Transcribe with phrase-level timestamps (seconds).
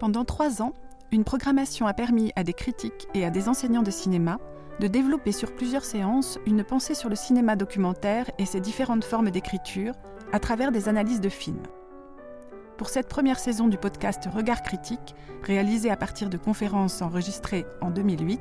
[0.00, 0.72] Pendant trois ans,
[1.12, 4.38] une programmation a permis à des critiques et à des enseignants de cinéma
[4.80, 9.30] de développer sur plusieurs séances une pensée sur le cinéma documentaire et ses différentes formes
[9.30, 9.94] d'écriture
[10.32, 11.62] à travers des analyses de films.
[12.78, 17.90] Pour cette première saison du podcast Regard critique, réalisé à partir de conférences enregistrées en
[17.90, 18.40] 2008,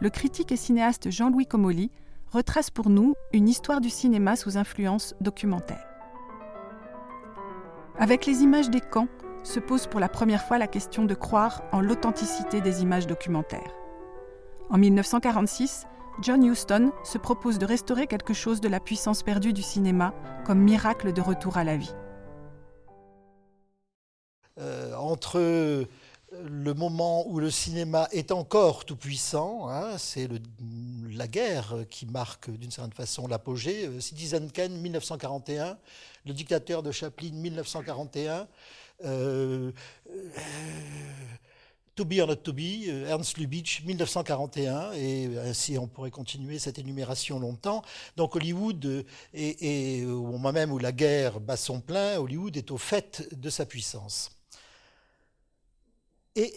[0.00, 1.90] le critique et cinéaste Jean-Louis Comolli
[2.32, 5.86] retrace pour nous une histoire du cinéma sous influence documentaire.
[7.98, 9.08] Avec les images des camps,
[9.42, 13.85] se pose pour la première fois la question de croire en l'authenticité des images documentaires.
[14.70, 15.86] En 1946,
[16.22, 20.58] John Huston se propose de restaurer quelque chose de la puissance perdue du cinéma comme
[20.58, 21.94] miracle de retour à la vie.
[24.58, 25.86] Euh, entre
[26.32, 30.28] le moment où le cinéma est encore tout puissant, hein, c'est
[31.10, 33.86] la guerre qui marque d'une certaine façon l'apogée.
[33.86, 35.78] Euh, Citizen Kane, 1941,
[36.24, 38.48] le dictateur de Chaplin, 1941.
[39.04, 39.72] Euh,
[40.10, 40.30] euh,
[41.96, 46.78] to be or not to be, Ernst Lubitsch, 1941, et ainsi on pourrait continuer cette
[46.78, 47.82] énumération longtemps.
[48.16, 52.78] Donc Hollywood, et au moment même où la guerre bat son plein, Hollywood est au
[52.78, 54.30] fait de sa puissance.
[56.36, 56.54] Et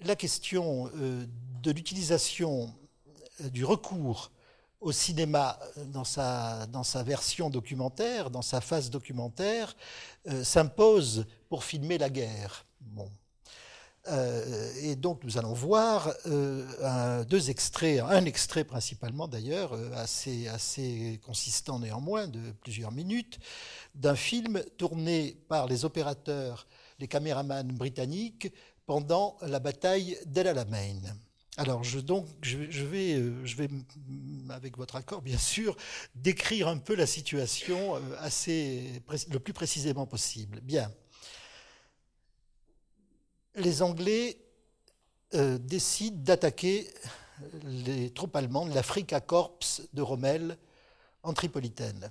[0.00, 1.24] la question euh,
[1.62, 2.72] de l'utilisation
[3.40, 4.30] euh, du recours
[4.80, 9.76] au cinéma dans sa, dans sa version documentaire, dans sa phase documentaire,
[10.26, 12.66] euh, s'impose pour filmer la guerre.
[12.80, 13.08] Bon.
[14.82, 16.12] Et donc nous allons voir
[17.28, 23.38] deux extraits, un extrait principalement d'ailleurs, assez, assez consistant néanmoins, de plusieurs minutes,
[23.94, 26.66] d'un film tourné par les opérateurs
[27.02, 28.52] les caméramans britanniques
[28.86, 31.00] pendant la bataille d'El Alamein.
[31.58, 33.68] Alors, je, donc, je, vais, euh, je vais,
[34.48, 35.76] avec votre accord, bien sûr,
[36.14, 40.60] décrire un peu la situation euh, assez, le plus précisément possible.
[40.62, 40.90] Bien.
[43.54, 44.38] Les Anglais
[45.34, 46.88] euh, décident d'attaquer
[47.64, 49.58] les troupes allemandes, l'Africa Corps
[49.92, 50.56] de Rommel,
[51.22, 52.10] en Tripolitaine.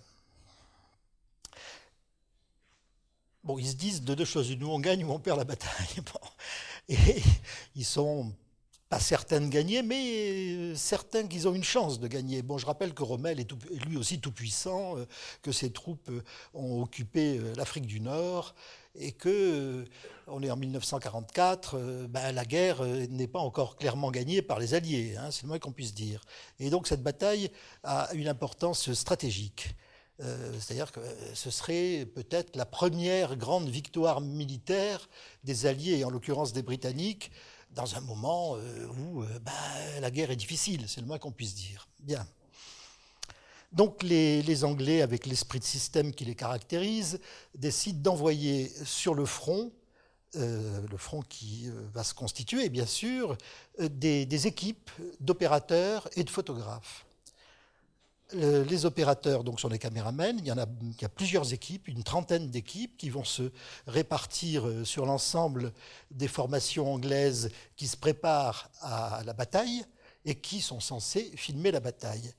[3.44, 5.88] bon, ils se disent de deux choses, nous on gagne ou on perd la bataille.
[6.90, 7.22] Et
[7.76, 8.34] ils sont
[8.90, 12.42] pas certains de gagner, mais certains qu'ils ont une chance de gagner.
[12.42, 13.50] Bon, je rappelle que Rommel est,
[13.86, 15.06] lui aussi tout puissant, euh,
[15.42, 16.22] que ses troupes euh,
[16.54, 18.54] ont occupé euh, l'Afrique du Nord
[18.96, 19.86] et que
[20.28, 25.16] on est en 1944, ben, la guerre n'est pas encore clairement gagnée par les Alliés,
[25.18, 26.22] hein, c'est le moins qu'on puisse dire.
[26.60, 27.52] Et donc cette bataille
[27.84, 29.76] a une importance stratégique.
[30.22, 31.00] Euh, c'est-à-dire que
[31.34, 35.10] ce serait peut-être la première grande victoire militaire
[35.44, 37.32] des Alliés, et en l'occurrence des Britanniques,
[37.72, 39.52] dans un moment euh, où euh, bah,
[40.00, 41.88] la guerre est difficile, c'est le moins qu'on puisse dire.
[42.02, 42.28] Bien.
[43.72, 47.20] Donc les, Anglais, avec l'esprit de système qui les caractérise,
[47.56, 49.72] décident d'envoyer sur le front,
[50.34, 53.38] le front qui va se constituer bien sûr,
[53.80, 54.90] des équipes
[55.20, 57.06] d'opérateurs et de photographes
[58.34, 60.38] les opérateurs sont des caméramens.
[60.38, 63.52] Il y, a, il y a plusieurs équipes, une trentaine d'équipes qui vont se
[63.88, 65.74] répartir euh, sur l'ensemble
[66.12, 69.84] des formations anglaises qui se préparent à la bataille
[70.26, 72.34] et qui sont censées filmer la bataille.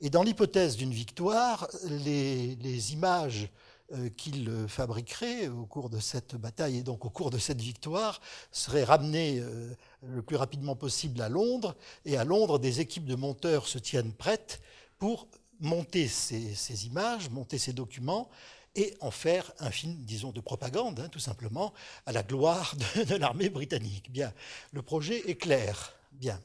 [0.00, 3.48] Et dans l'hypothèse d'une victoire, les, images
[3.92, 8.20] euh, qu'ils fabriqueraient au cours de cette bataille et donc au cours de cette victoire
[8.50, 11.74] seraient ramenées euh, le plus rapidement possible à Londres.
[12.04, 14.60] Et à Londres, des équipes de monteurs se tiennent prêtes
[14.98, 15.28] pour
[15.60, 18.28] monter ces, images, monter ces documents
[18.74, 21.72] et en faire un film, disons, de propagande, hein, tout simplement,
[22.04, 22.74] à la gloire
[23.08, 24.12] de, l'armée britannique.
[24.12, 24.32] Bien,
[24.72, 25.94] le projet est clair.
[26.12, 26.38] Bien.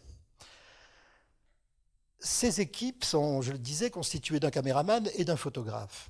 [2.21, 6.07] Ces équipes sont, je le disais, constituées d'un caméraman et d'un photographe.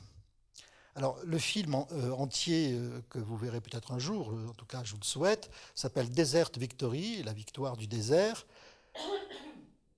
[0.96, 4.66] Alors, le film euh, entier euh, que vous verrez peut-être un jour, euh, en tout
[4.66, 8.46] cas je vous le souhaite, s'appelle Desert Victory, la victoire du désert.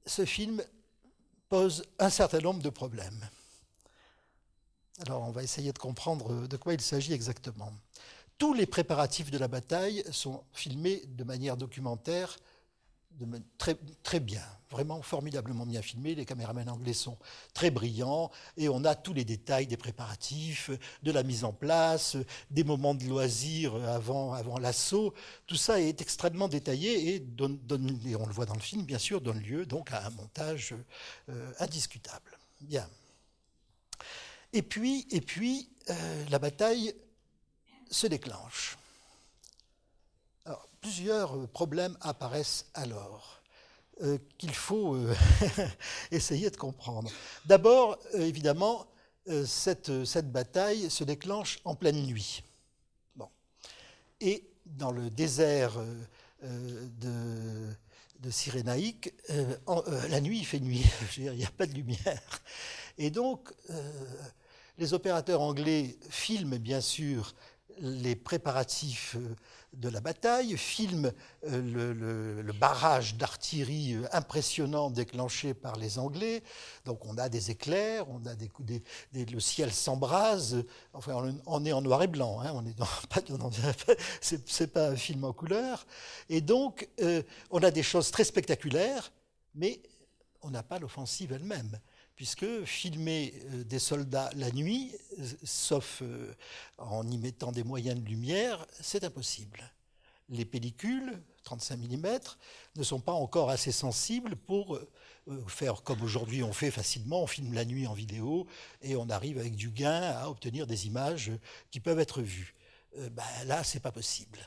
[0.05, 0.63] Ce film
[1.49, 3.27] pose un certain nombre de problèmes.
[5.07, 7.71] Alors on va essayer de comprendre de quoi il s'agit exactement.
[8.37, 12.37] Tous les préparatifs de la bataille sont filmés de manière documentaire
[13.57, 16.15] très, très bien, vraiment formidablement bien filmé.
[16.15, 17.17] Les caméramans anglais sont
[17.53, 20.71] très brillants et on a tous les détails des préparatifs,
[21.03, 22.17] de la mise en place,
[22.49, 25.13] des moments de loisir avant, avant l'assaut.
[25.45, 27.59] Tout ça est extrêmement détaillé et, donne,
[28.05, 30.75] et, on le voit dans le film, bien sûr, donne lieu donc à un montage
[31.29, 32.37] euh, indiscutable.
[32.61, 32.87] Bien.
[34.53, 36.93] Et puis, et puis euh, la bataille
[37.89, 38.77] se déclenche.
[40.81, 43.41] Plusieurs problèmes apparaissent alors
[44.01, 45.13] euh, qu'il faut euh,
[46.11, 47.09] essayer de comprendre.
[47.45, 48.87] D'abord, évidemment,
[49.45, 52.43] cette, cette, bataille se déclenche en pleine nuit.
[53.15, 53.29] Bon.
[54.19, 55.79] Et dans le désert
[56.41, 57.69] de,
[58.19, 59.13] de Cyrénaïque,
[60.09, 60.83] la nuit, il fait nuit,
[61.17, 62.41] il n'y a pas de lumière.
[62.97, 63.53] Et donc,
[64.77, 67.33] les opérateurs anglais filment bien sûr
[67.79, 69.35] les préparatifs euh,
[69.73, 71.11] de la bataille, filment
[71.47, 76.43] euh, le, barrage d'artillerie euh, impressionnant déclenché par les Anglais.
[76.85, 78.51] Donc on a des éclairs, on a des,
[79.13, 80.63] le ciel s'embrase.
[80.93, 82.39] Enfin, on, est en noir et blanc.
[82.41, 82.85] Hein, on est pas,
[84.21, 85.85] c'est pas un film en couleur.
[86.29, 86.87] Et donc
[87.49, 89.11] on a des choses très spectaculaires,
[89.55, 89.81] mais
[90.41, 91.79] on n'a pas l'offensive elle-même
[92.15, 96.33] puisque filmer euh, des soldats la nuit, euh, sauf euh,
[96.77, 99.61] en y mettant des moyens de lumière, c'est impossible.
[100.29, 102.19] Les pellicules, 35 mm,
[102.75, 104.79] ne sont pas encore assez sensibles pour
[105.47, 108.47] faire comme aujourd'hui on fait facilement, on filme la nuit en vidéo
[108.81, 111.31] et on arrive avec du gain à obtenir des images
[111.71, 112.55] qui peuvent être vues.
[112.95, 114.39] Ben là, c'est pas possible.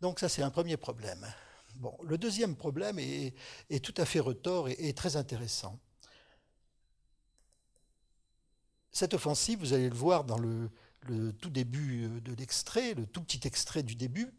[0.00, 1.24] Donc ça, c'est un premier problème.
[1.76, 3.34] Bon, le deuxième problème est,
[3.82, 5.78] tout à fait retort et très intéressant.
[8.92, 10.70] Cette offensive, vous allez le voir dans le,
[11.40, 14.32] tout début euh, de l'extrait, le tout petit extrait du début,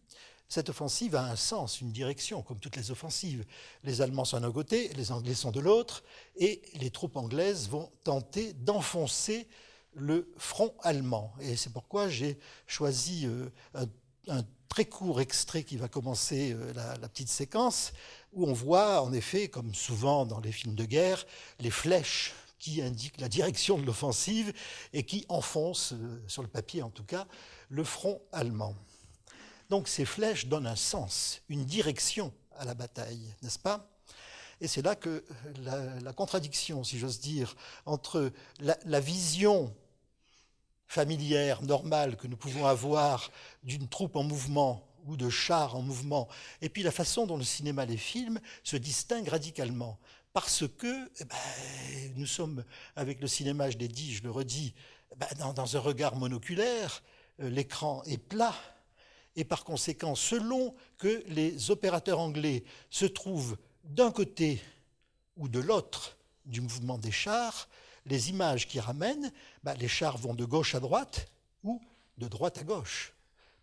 [0.47, 3.43] cette offensive a un sens, une direction, comme toutes les offensives.
[3.83, 6.03] Les Allemands sont d'un côté, les Anglais sont de l'autre,
[6.35, 9.47] et les troupes anglaises vont tenter d'enfoncer
[9.95, 11.33] le front allemand.
[11.41, 13.49] Et c'est pourquoi j'ai choisi euh,
[14.27, 17.91] un, très court extrait qui va commencer euh, la, la, petite séquence,
[18.31, 21.25] où on voit en effet, comme souvent dans les films de guerre,
[21.59, 24.53] les flèches qui indique la direction de l'offensive
[24.93, 27.27] et qui enfonce, euh, sur le papier en tout cas,
[27.67, 28.73] le front allemand.
[29.69, 33.89] Donc ces flèches donnent un sens, une direction à la bataille, n'est-ce pas?
[34.61, 35.25] Et c'est là que
[35.57, 37.53] la, contradiction, si j'ose dire,
[37.85, 38.31] entre
[38.61, 39.75] la, vision
[40.87, 43.29] familière, normale que nous pouvons avoir
[43.63, 46.29] d'une troupe en mouvement ou de chars en mouvement,
[46.61, 49.99] et puis la façon dont le cinéma les filme se distingue radicalement
[50.33, 52.65] parce que eh ben, nous sommes,
[52.95, 54.73] avec le cinéma, je l'ai dit, je le redis,
[55.11, 57.03] eh ben, dans, un regard monoculaire,
[57.39, 58.55] euh, l'écran est plat,
[59.35, 64.61] et par conséquent, selon que les opérateurs anglais se trouvent d'un côté
[65.37, 67.69] ou de l'autre du mouvement des chars,
[68.05, 69.31] les images qui ramènent,
[69.63, 71.31] ben, les chars vont de gauche à droite
[71.63, 71.81] ou
[72.17, 73.13] de droite à gauche.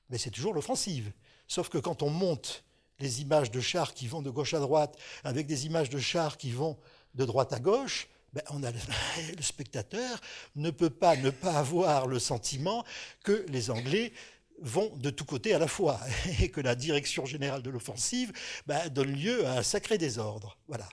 [0.09, 1.13] Mais c'est toujours l'offensive.
[1.47, 2.65] Sauf que quand on monte
[3.00, 6.37] les images de chars qui vont de gauche à droite avec des images de chars
[6.37, 6.79] qui vont
[7.14, 8.79] de droite à gauche, ben on a, le
[9.43, 10.20] spectateur
[10.55, 12.85] ne peut pas ne pas avoir le sentiment
[13.25, 14.12] que les Anglais
[14.61, 16.00] vont de tous côtés à la fois
[16.41, 18.32] et que la direction générale de l'offensive
[18.67, 20.56] ben, donne lieu à un sacré désordre.
[20.69, 20.88] Voilà.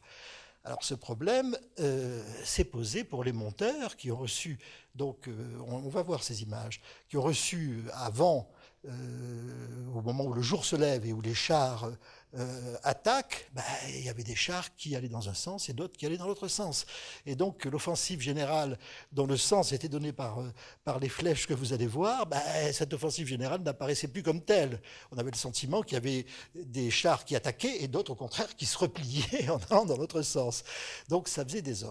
[0.63, 4.59] Alors ce problème euh, s'est posé pour les monteurs qui ont reçu,
[4.95, 8.49] donc euh, on, va voir ces images, qui ont reçu avant
[8.85, 11.89] euh, au moment où le jour se lève et où les chars
[12.35, 15.97] euh, attaquent, bah, il y avait des chars qui allaient dans un sens et d'autres
[15.97, 16.85] qui allaient dans l'autre sens.
[17.25, 18.77] Et donc l'offensive générale,
[19.11, 20.53] dont le sens était donné par, euh,
[20.83, 22.41] par les flèches que vous allez voir, bah,
[22.71, 24.81] cette offensive générale n'apparaissait plus comme telle.
[25.11, 28.55] On avait le sentiment qu'il y avait des chars qui attaquaient et d'autres au contraire
[28.55, 30.63] qui se repliaient en allant dans l'autre sens.
[31.09, 31.83] Donc ça faisait des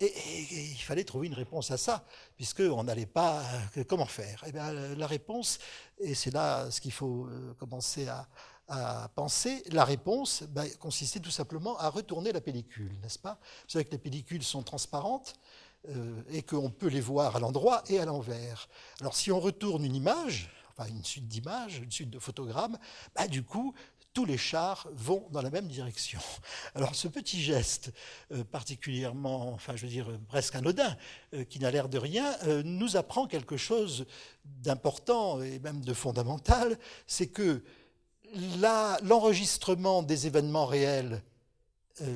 [0.00, 0.12] Et,
[0.50, 2.04] il fallait trouver une réponse à ça,
[2.36, 3.42] puisqu'on n'allait pas.
[3.76, 4.42] Euh, comment faire?
[4.46, 5.58] Eh bien, La réponse,
[5.98, 8.26] et c'est là ce qu'il faut euh, commencer à,
[9.14, 13.38] penser, la réponse ben, consistait tout simplement à retourner la pellicule, n'est-ce pas?
[13.40, 15.34] Vous savez que les pellicules sont transparentes
[15.90, 18.68] euh, et qu'on peut les voir à l'endroit et à l'envers.
[19.00, 22.76] Alors si on retourne une image, enfin une suite d'images, une suite de photogrammes,
[23.14, 23.72] bah, du coup,
[24.16, 26.20] tous les chars vont dans la même direction.
[26.74, 27.92] Alors ce petit geste
[28.32, 30.96] euh, particulièrement, enfin je veux dire presque anodin,
[31.34, 34.06] euh, qui n'a l'air de rien, euh, nous apprend quelque chose
[34.42, 37.62] d'important et même de fondamental, c'est que
[39.02, 41.22] l'enregistrement des événements réels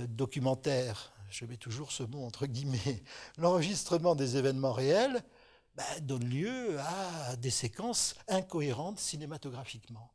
[0.08, 3.02] documentaires, je mets toujours ce mot entre guillemets,
[3.36, 5.22] l'enregistrement des événements réels
[5.74, 10.10] bah, donne lieu à des séquences incohérentes cinématographiquement.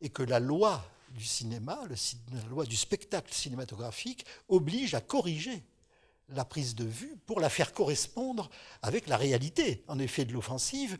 [0.00, 5.62] Et que la loi du cinéma, la loi du spectacle cinématographique, oblige à corriger
[6.28, 8.50] la prise de vue pour la faire correspondre
[8.82, 10.98] avec la réalité, en effet, de l'offensive,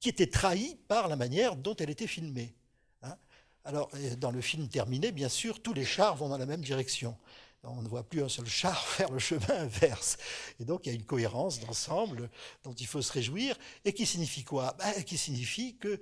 [0.00, 2.54] qui était trahie par la manière dont elle était filmée.
[3.02, 3.16] Hein.
[3.64, 7.16] Alors, dans le film terminé, bien sûr, tous les chars vont dans la même direction.
[7.64, 10.16] On ne voit plus un seul char faire le chemin inverse.
[10.58, 12.28] Et donc il y a une cohérence d'ensemble
[12.64, 14.74] dont il faut se réjouir et qui signifie quoi?
[14.78, 16.00] Ben, Qui signifie que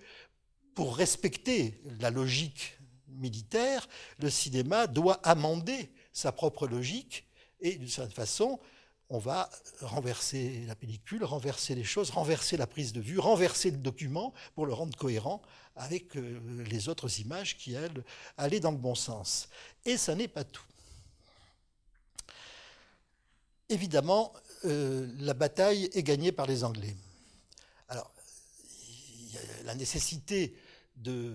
[0.81, 3.87] pour respecter la logique militaire,
[4.19, 7.27] le cinéma doit amender sa propre logique
[7.61, 8.59] et d'une certaine façon,
[9.11, 9.51] on va
[9.83, 14.65] renverser la pellicule, renverser les choses, renverser la prise de vue, renverser le document pour
[14.65, 15.43] le rendre cohérent
[15.77, 18.03] avec euh, les autres images qui, elles,
[18.39, 19.51] allaient dans le bon sens.
[19.85, 20.65] Et ça n'est pas tout.
[23.69, 24.33] Évidemment,
[24.65, 26.97] euh, la bataille est gagnée par les Anglais.
[27.91, 28.11] Alors,
[29.31, 30.57] y a la nécessité
[31.01, 31.35] de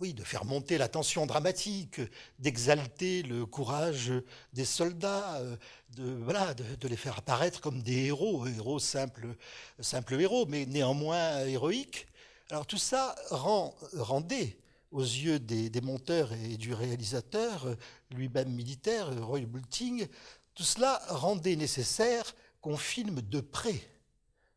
[0.00, 2.00] oui, de faire monter la tension dramatique,
[2.38, 4.12] d'exalter le courage
[4.52, 5.56] des soldats, euh,
[5.96, 9.34] de, voilà, de, les faire apparaître comme des héros, héros simples,
[9.80, 12.06] simples héros, mais néanmoins héroïques.
[12.50, 14.58] Alors tout ça rend, rendait
[14.90, 17.76] aux yeux des, monteurs et du réalisateur,
[18.10, 20.06] lui-même militaire, Roy Bulting,
[20.54, 23.80] tout cela rendait nécessaire qu'on filme de près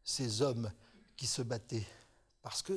[0.04, 0.72] ces hommes
[1.18, 1.86] qui se battaient.
[2.42, 2.74] Parce que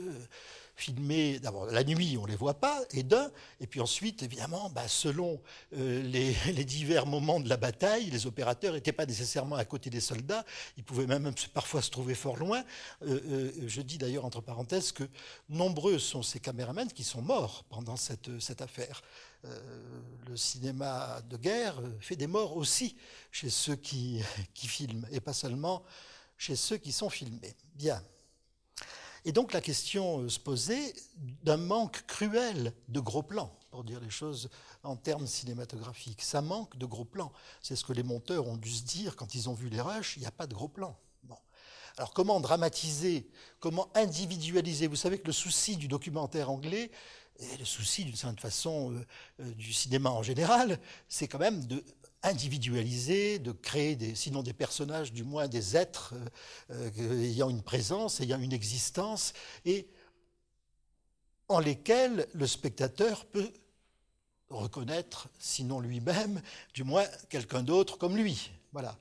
[0.77, 4.71] filmés, d'abord la nuit, on ne les voit pas, et d'un, et puis ensuite, évidemment,
[4.71, 5.41] bah, selon
[5.77, 10.01] euh, les, divers moments de la bataille, les opérateurs n'étaient pas nécessairement à côté des
[10.01, 10.45] soldats,
[10.77, 12.65] ils pouvaient même parfois se trouver fort loin.
[13.03, 15.05] Euh, euh, je dis d'ailleurs, entre parenthèses, que
[15.49, 18.29] nombreux sont ces caméramans qui sont morts pendant cette,
[18.61, 19.03] affaire.
[20.29, 22.97] le cinéma de guerre fait des morts aussi
[23.31, 24.21] chez ceux qui,
[24.55, 25.83] qui filment, et pas seulement
[26.37, 27.55] chez ceux qui sont filmés.
[27.75, 28.03] Bien.
[29.25, 30.95] Et donc la question euh, se posait
[31.43, 34.51] d'un manque cruel de gros plans, pour dire les choses
[34.83, 36.23] en termes cinématographiques.
[36.23, 37.33] Ça manque de gros plans.
[37.63, 40.17] C'est ce que les monteurs ont dû se dire quand ils ont vu les rushs,
[40.17, 40.99] il n'y a pas de gros plans.
[41.97, 43.29] Alors comment dramatiser,
[43.61, 44.89] comment individualiser?
[44.89, 46.91] Vous savez que le souci du documentaire anglais,
[47.39, 49.07] et le souci d'une certaine façon euh,
[49.41, 50.79] euh, du cinéma en général,
[51.09, 51.85] c'est quand même de
[52.25, 56.15] individualiser, de créer des, sinon des personnages, du moins des êtres
[56.71, 59.87] euh, euh, ayant une présence, ayant une existence, et
[61.49, 63.53] en lesquels le spectateur peut
[64.49, 66.41] reconnaître, sinon lui-même,
[66.73, 68.51] du moins quelqu'un d'autre comme lui.
[68.73, 68.99] Voilà.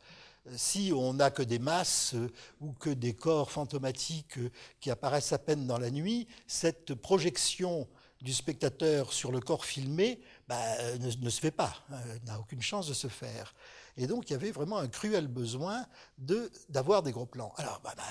[0.58, 4.40] Si on n'a que des masses euh, ou que des corps fantomatiques
[4.82, 7.88] qui apparaissent à peine dans la nuit, cette projection
[8.22, 12.88] du spectateur sur le corps filmé bah, ne, se fait pas, hein, n'a aucune chance
[12.88, 13.54] de se faire.
[13.96, 15.86] Et donc il y avait vraiment un cruel besoin
[16.18, 17.54] d'avoir des gros plans.
[17.58, 18.04] Alors bah, bah,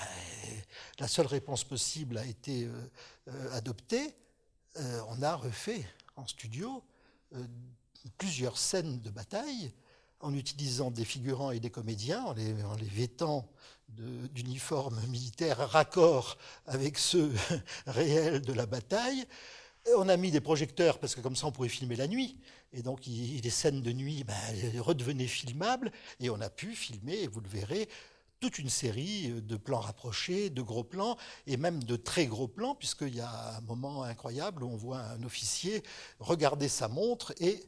[0.99, 2.91] la seule réponse possible a été euh,
[3.27, 4.15] euh, adoptée.
[4.77, 5.85] Euh, on a refait
[6.15, 6.83] en studio
[8.17, 9.71] plusieurs scènes de bataille
[10.19, 13.49] en utilisant des figurants et des comédiens, en les, en les vêtant
[13.89, 17.31] d'uniformes militaires raccord avec ceux
[17.87, 19.25] réels de la bataille
[19.97, 22.37] on a mis des projecteurs parce que comme ça on pouvait filmer la nuit.
[22.71, 27.41] Et donc les scènes de nuit ben, redevenaient filmables et on a pu filmer, vous
[27.41, 27.87] le verrez,
[28.39, 32.75] toute une série de plans rapprochés, de gros plans et même de très gros plans,
[32.75, 35.81] puisqu'il y a un moment incroyable où on voit un officier
[36.19, 37.63] regarder sa montre et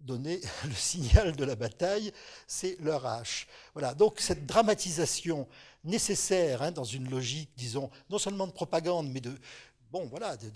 [0.00, 2.12] donner le signal de la bataille,
[2.46, 3.46] c'est leur hache.
[3.74, 5.46] Voilà, donc cette dramatisation
[5.84, 9.32] nécessaire hein, dans une logique, disons, non seulement de propagande, mais de,
[9.94, 10.50] bon, voilà, de,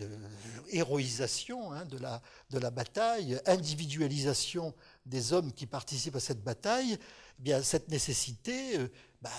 [0.70, 4.74] héroïsation hein, de, la, bataille, individualisation
[5.06, 8.88] des hommes qui participent à cette bataille, eh bien, cette nécessité euh,
[9.22, 9.30] bah,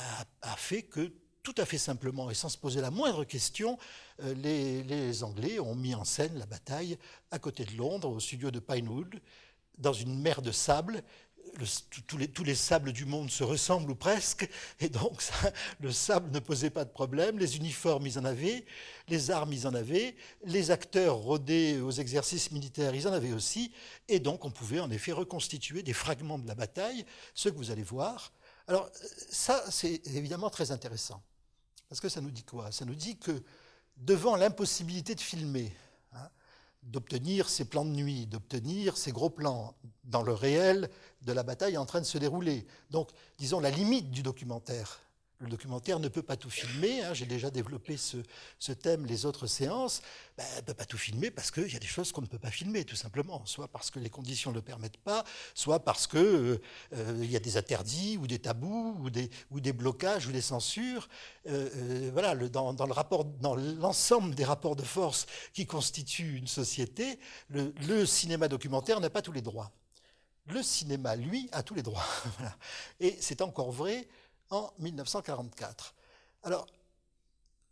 [0.42, 1.12] a fait que
[1.44, 3.78] tout à fait simplement et sans se poser la moindre question,
[4.24, 6.98] euh, les, Anglais ont mis en scène la bataille
[7.30, 9.20] à côté de Londres, au studio de Pinewood,
[9.80, 11.04] dans une mer de sable,
[12.08, 15.22] tous, les, sables du monde se ressemblent ou presque, et donc
[15.80, 18.66] le sable ne posait pas de problème, les uniformes ils en avaient,
[19.08, 20.16] les armes ils en avaient,
[20.46, 23.72] les acteurs rodés aux exercices militaires ils en avaient aussi,
[24.08, 27.72] et donc on pouvait en effet reconstituer des fragments de la bataille, ce que vous
[27.72, 28.32] allez voir.
[28.68, 28.90] Alors
[29.30, 31.22] ça c'est évidemment très intéressant,
[31.88, 32.72] parce que ça nous dit quoi?
[32.72, 33.44] Ça nous dit que
[33.98, 35.72] devant l'impossibilité de filmer,
[36.84, 40.90] d'obtenir ces plans de nuit, d'obtenir ces gros plans dans le réel
[41.22, 42.66] de la bataille en train de se dérouler.
[42.90, 45.00] Donc, disons, la limite du documentaire,
[45.42, 47.02] le documentaire ne peut pas tout filmer.
[47.02, 47.14] Hein.
[47.14, 50.02] J'ai déjà développé ce, thème les autres séances.
[50.38, 52.40] Ben, ne peut pas tout filmer parce qu'il y a des choses qu'on ne peut
[52.40, 53.46] pas filmer, tout simplement.
[53.46, 56.62] Soit parce que les conditions ne le permettent pas, soit parce qu'il euh,
[56.94, 61.08] euh, y a des interdits ou des tabous ou des, blocages ou des censures.
[61.48, 62.76] Euh, voilà, dans,
[63.56, 67.18] l'ensemble des rapports de force qui constituent une société,
[67.50, 69.72] le cinéma documentaire n'a pas tous les droits.
[70.48, 72.06] Le cinéma, lui, a tous les droits.
[73.00, 74.08] Et c'est encore vrai
[74.50, 75.94] en 1944.
[76.44, 76.68] Alors,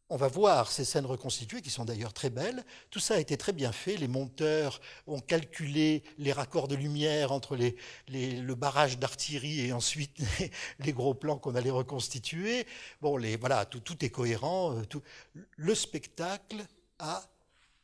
[0.10, 2.64] on va voir ces scènes reconstituées qui sont d'ailleurs très belles.
[2.90, 3.98] Tout ça a été très bien fait.
[3.98, 10.18] Les monteurs ont calculé les raccords de lumière entre le barrage d'artillerie et ensuite
[10.80, 12.66] les, gros plans qu'on allait reconstituer.
[13.02, 14.78] Bon, voilà, tout, est cohérent.
[14.78, 15.02] Euh,
[15.58, 16.66] le spectacle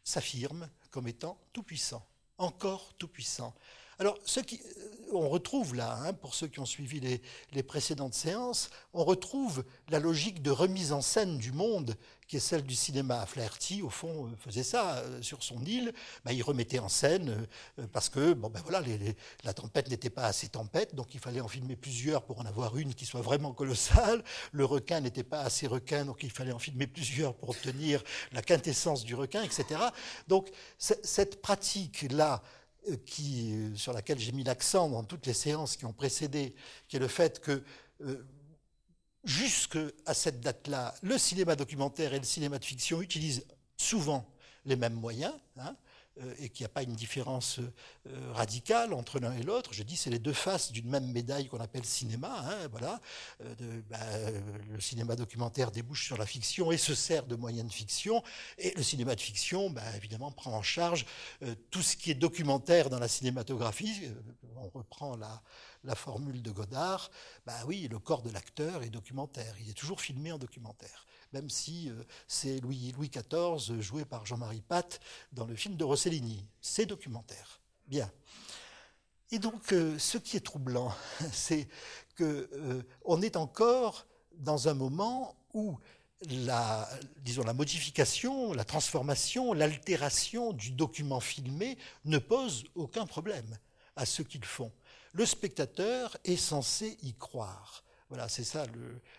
[0.03, 2.05] s'affirme comme étant tout puissant,
[2.38, 3.53] encore tout puissant.
[4.00, 8.13] Alors, ce qui, euh, on retrouve là, hein, pour ceux qui ont suivi les, précédentes
[8.13, 11.95] séances, on retrouve la logique de remise en scène du monde
[12.27, 13.25] qui est celle du cinéma.
[13.25, 15.93] Flaherty, au fond, euh, faisait ça euh, sur son île.
[16.25, 17.47] Bah, il remettait en scène
[17.91, 18.81] parce que bon, ben voilà,
[19.43, 22.77] la tempête n'était pas assez tempête, donc il fallait en filmer plusieurs pour en avoir
[22.77, 24.23] une qui soit vraiment colossale.
[24.51, 28.41] Le requin n'était pas assez requin, donc il fallait en filmer plusieurs pour obtenir la
[28.41, 29.81] quintessence du requin, etc.
[30.27, 32.41] Donc cette pratique-là,
[33.06, 36.56] qui, euh, sur laquelle j'ai mis l'accent dans toutes les séances qui ont précédé,
[36.88, 37.63] qui est le fait que
[38.02, 38.24] euh,
[39.24, 43.46] jusqu'à cette date-là, le cinéma documentaire et le cinéma de fiction utilisent
[43.78, 44.25] souvent
[44.66, 45.34] les mêmes moyens.
[45.58, 45.92] Hein, euh,
[46.39, 47.60] et qu'il n'y a pas une différence
[48.08, 49.74] euh, radicale entre l'un et l'autre.
[49.74, 52.34] Je dis c'est les deux faces d'une même médaille qu'on appelle cinéma.
[52.46, 53.01] Hein, voilà.
[53.41, 53.98] Euh, bah,
[54.70, 58.24] le cinéma documentaire débouche sur la fiction et se sert de moyens de fiction.
[58.58, 61.05] Et le cinéma de fiction, bah, évidemment, prend en charge
[61.72, 64.12] tout ce qui est documentaire dans la cinématographie.
[64.55, 65.41] on reprend la,
[65.84, 67.10] la formule de Godard.
[67.46, 69.55] Bah oui, le corps de l'acteur est documentaire.
[69.60, 74.62] Il est toujours filmé en documentaire même si euh, c'est Louis, XIV joué par Jean-Marie
[74.62, 75.00] Pat
[75.32, 76.46] dans le film de Rossellini.
[76.62, 77.60] C'est documentaire.
[77.88, 78.10] Bien.
[79.32, 80.94] Et donc, euh, ce qui est troublant,
[81.34, 81.68] c'est
[82.18, 85.78] qu'on euh, est encore dans un moment où
[86.30, 86.88] la,
[87.22, 93.58] disons, la modification, la transformation, l'altération du document filmé ne pose aucun problème
[93.96, 94.72] à ceux qui le font.
[95.13, 97.84] Le spectateur est censé y croire.
[98.13, 98.67] Voilà, c'est ça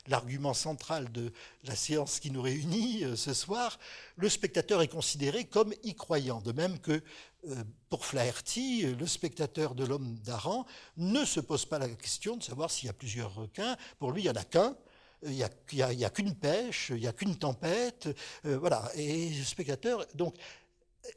[0.07, 1.33] l'argument central de
[1.65, 3.81] la séance qui nous réunit euh, ce soir.
[4.15, 7.03] Le spectateur est considéré comme y croyant, de même que
[7.49, 10.65] euh, pour Flaherty, le spectateur de l'homme d'Aran
[10.97, 13.77] ne se pose pas la question de savoir s'il y a plusieurs requins.
[13.99, 14.77] Pour lui, il n'y en a qu'un.
[15.25, 15.43] Il n'y
[16.05, 18.09] a, qu'une pêche, il n'y a qu'une tempête.
[18.45, 18.93] Euh, voilà.
[18.95, 20.37] Et le spectateur, donc,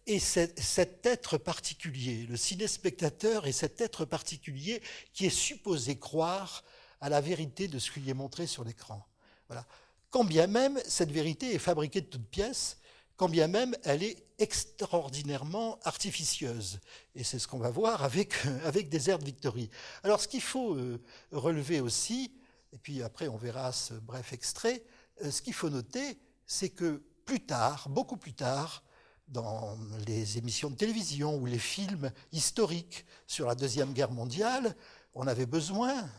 [0.08, 4.82] et cet être particulier, le ciné-spectateur est cet être particulier
[5.14, 6.64] qui est supposé croire
[7.02, 9.06] à la vérité de ce qui est montré sur l'écran.
[9.48, 9.66] Voilà.
[10.10, 12.78] Quand bien même cette vérité est fabriquée de toutes pièces,
[13.18, 16.80] quand bien même elle est extraordinairement artificieuse.
[17.16, 18.34] Et c'est ce qu'on va voir avec,
[18.66, 19.70] avec des airs de Victory.
[20.04, 22.32] Alors ce qu'il faut euh, relever aussi,
[22.72, 24.84] et puis après on verra ce bref extrait,
[25.24, 28.84] euh, ce qu'il faut noter, c'est que plus tard, beaucoup plus tard,
[29.28, 34.76] dans les émissions de télévision ou les films historiques sur la Deuxième Guerre mondiale,
[35.14, 36.10] on avait besoin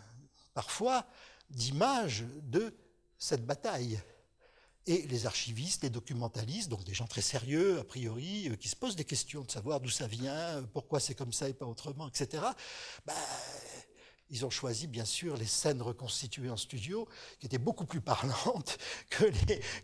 [0.59, 1.07] parfois
[1.51, 2.75] d'images de
[3.17, 4.01] cette bataille.
[4.87, 8.75] Et les archivistes, les documentalistes, donc des gens très sérieux, a priori, euh, qui se
[8.75, 11.65] posent des questions de savoir d'où ça vient, euh, pourquoi c'est comme ça et pas
[11.65, 12.43] autrement, etc.,
[13.07, 13.15] bah,
[14.31, 17.07] ils ont choisi, bien sûr, les scènes reconstituées en studio,
[17.39, 18.79] qui étaient beaucoup plus parlantes
[19.11, 19.27] que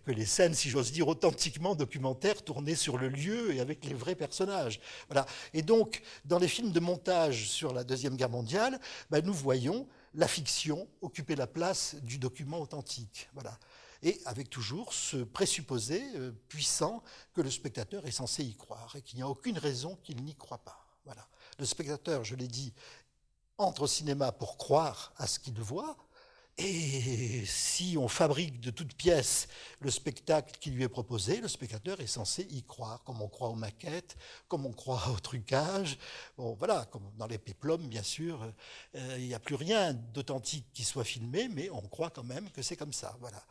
[0.08, 4.16] les, scènes, si j'ose dire, authentiquement documentaires, tournées sur le lieu et avec les vrais
[4.16, 4.80] personnages.
[5.08, 5.24] Voilà.
[5.52, 9.86] Et donc, dans les films de montage sur la Deuxième Guerre mondiale, bah, nous voyons
[10.14, 13.28] la fiction occupait la place du document authentique.
[13.34, 13.58] Voilà.
[14.02, 19.02] Et avec toujours ce présupposé euh, puissant que le spectateur est censé y croire et
[19.02, 20.86] qu'il n'y a aucune raison qu'il n'y croit pas.
[21.04, 21.26] Voilà.
[21.58, 22.72] Le spectateur, je l'ai dit,
[23.58, 25.96] entre au cinéma pour croire à ce qu'il voit,
[26.56, 29.48] et si on fabrique de toutes pièces
[29.80, 33.48] le spectacle qui lui est proposé, le spectateur est censé y croire, comme on croit
[33.48, 35.98] aux maquettes, comme on croit au trucage.
[36.36, 38.40] Voilà, comme dans les péplums, bien sûr,
[38.94, 42.48] euh, il n'y a plus rien d'authentique qui soit filmé, mais on croit quand même
[42.50, 43.16] que c'est comme ça.
[43.20, 43.42] Voilà.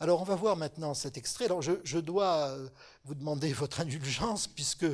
[0.00, 1.44] Alors, on va voir maintenant cet extrait.
[1.44, 2.68] Alors, je, dois euh,
[3.04, 4.86] vous demander votre indulgence, puisque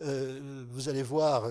[0.00, 1.44] euh, vous allez voir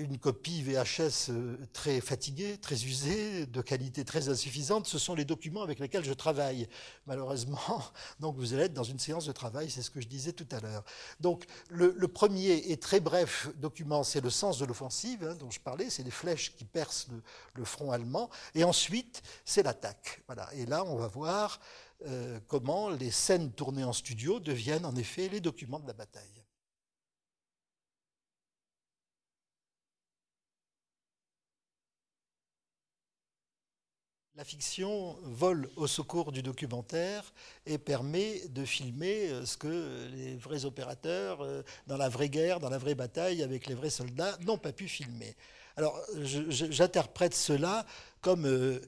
[0.00, 5.24] une copie VHS euh, très fatiguée, très usée, de qualité très insuffisante, ce sont les
[5.24, 6.68] documents avec lesquels je travaille,
[7.06, 7.58] malheureusement.
[8.20, 10.46] Donc vous allez être dans une séance de travail, c'est ce que je disais tout
[10.50, 10.84] à l'heure.
[11.20, 15.60] Donc le, premier et très bref document, c'est le sens de l'offensive hein, dont je
[15.60, 17.08] parlais, c'est les flèches qui percent
[17.54, 18.28] le, front allemand.
[18.54, 20.22] Et ensuite, c'est l'attaque.
[20.26, 20.52] Voilà.
[20.54, 21.60] Et là, on va voir
[22.06, 26.41] euh, comment les scènes tournées en studio deviennent en effet les documents de la bataille.
[34.42, 37.32] La fiction vole au secours du documentaire
[37.64, 42.58] et permet de filmer euh, ce que les vrais opérateurs, euh, dans la vraie guerre,
[42.58, 45.36] dans la vraie bataille, avec les vrais soldats, n'ont pas pu filmer.
[45.76, 47.86] Alors, j'interprète cela
[48.20, 48.80] comme euh,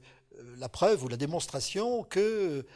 [0.58, 2.66] la preuve ou la démonstration que,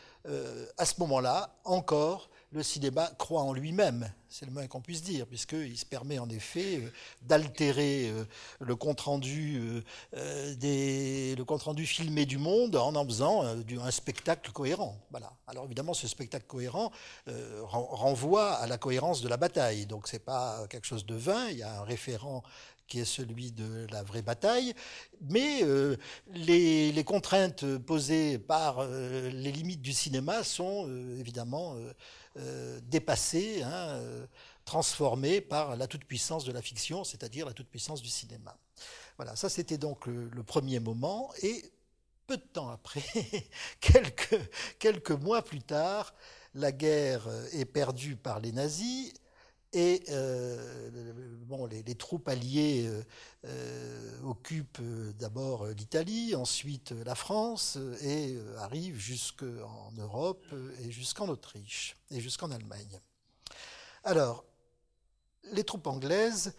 [0.77, 5.27] à ce moment-là, encore, le cinéma croit en lui-même, c'est le moins qu'on puisse dire,
[5.27, 6.91] puisqu'il se permet en effet euh,
[7.23, 8.25] d'altérer euh,
[8.61, 9.83] le compte-rendu
[10.15, 14.99] euh, compte filmé du monde en en faisant un spectacle cohérent.
[15.11, 15.33] Voilà.
[15.47, 16.91] Alors évidemment, ce spectacle cohérent
[17.63, 21.49] renvoie à la cohérence de la bataille, donc c'est pas quelque chose de vain.
[21.51, 22.43] Il y a un référent
[22.87, 24.75] qui est celui de la vraie bataille,
[25.21, 25.63] mais
[26.35, 30.87] les, contraintes posées par les limites du cinéma sont
[31.19, 31.77] évidemment
[32.39, 34.27] euh, dépassé, hein, euh,
[34.65, 38.57] transformé par la toute-puissance de la fiction, c'est-à-dire la toute-puissance du cinéma.
[39.17, 41.73] Voilà, ça c'était donc le, premier moment, et
[42.27, 43.03] peu de temps après,
[43.81, 44.39] quelques,
[44.79, 46.15] quelques mois plus tard,
[46.55, 49.13] la guerre est perdue par les nazis,
[49.73, 50.91] et euh,
[51.47, 52.91] bon, les, troupes alliées
[54.25, 54.81] occupent
[55.19, 60.47] d'abord l'Italie, ensuite la France, et arrivent jusqu'en Europe
[60.81, 63.01] et jusqu'en Autriche et jusqu'en Allemagne.
[64.05, 64.45] Alors,
[65.53, 66.55] les troupes anglaises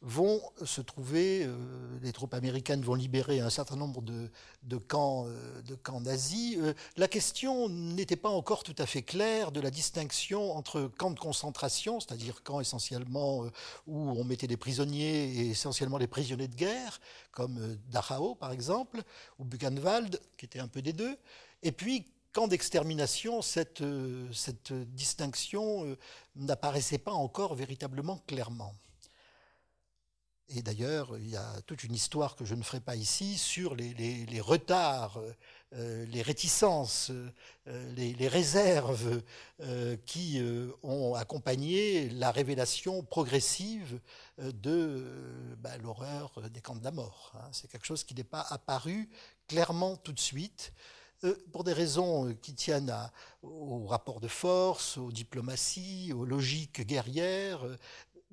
[0.00, 1.56] vont se trouver, euh,
[2.02, 6.56] les troupes américaines vont libérer un certain nombre de, camps, euh, de camps nazis.
[6.58, 11.10] Euh, la question n'était pas encore tout à fait claire de la distinction entre camps
[11.10, 13.44] de concentration, c'est-à-dire camps essentiellement
[13.86, 17.00] où on mettait des prisonniers et essentiellement des prisonniers de guerre,
[17.32, 19.02] comme Dachau par exemple,
[19.38, 21.16] ou Buchenwald, qui était un peu des deux,
[21.62, 23.82] et puis camp d'extermination, cette,
[24.32, 25.96] cette distinction
[26.36, 28.74] n'apparaissait pas encore véritablement clairement.
[30.50, 33.74] Et d'ailleurs, il y a toute une histoire que je ne ferai pas ici sur
[33.74, 35.20] les, retards,
[35.74, 37.10] euh, les réticences,
[37.66, 39.20] euh, les, réserves
[39.60, 40.40] euh, qui
[40.82, 44.00] ont accompagné la révélation progressive
[44.38, 45.04] de
[45.58, 47.32] bah, l'horreur des camps de la mort.
[47.34, 47.48] Hein.
[47.52, 49.10] C'est quelque chose qui n'est pas apparu
[49.48, 50.72] clairement tout de suite.
[51.52, 52.94] pour des raisons qui tiennent
[53.42, 57.60] au rapport de force, aux diplomaties, aux logiques guerrières,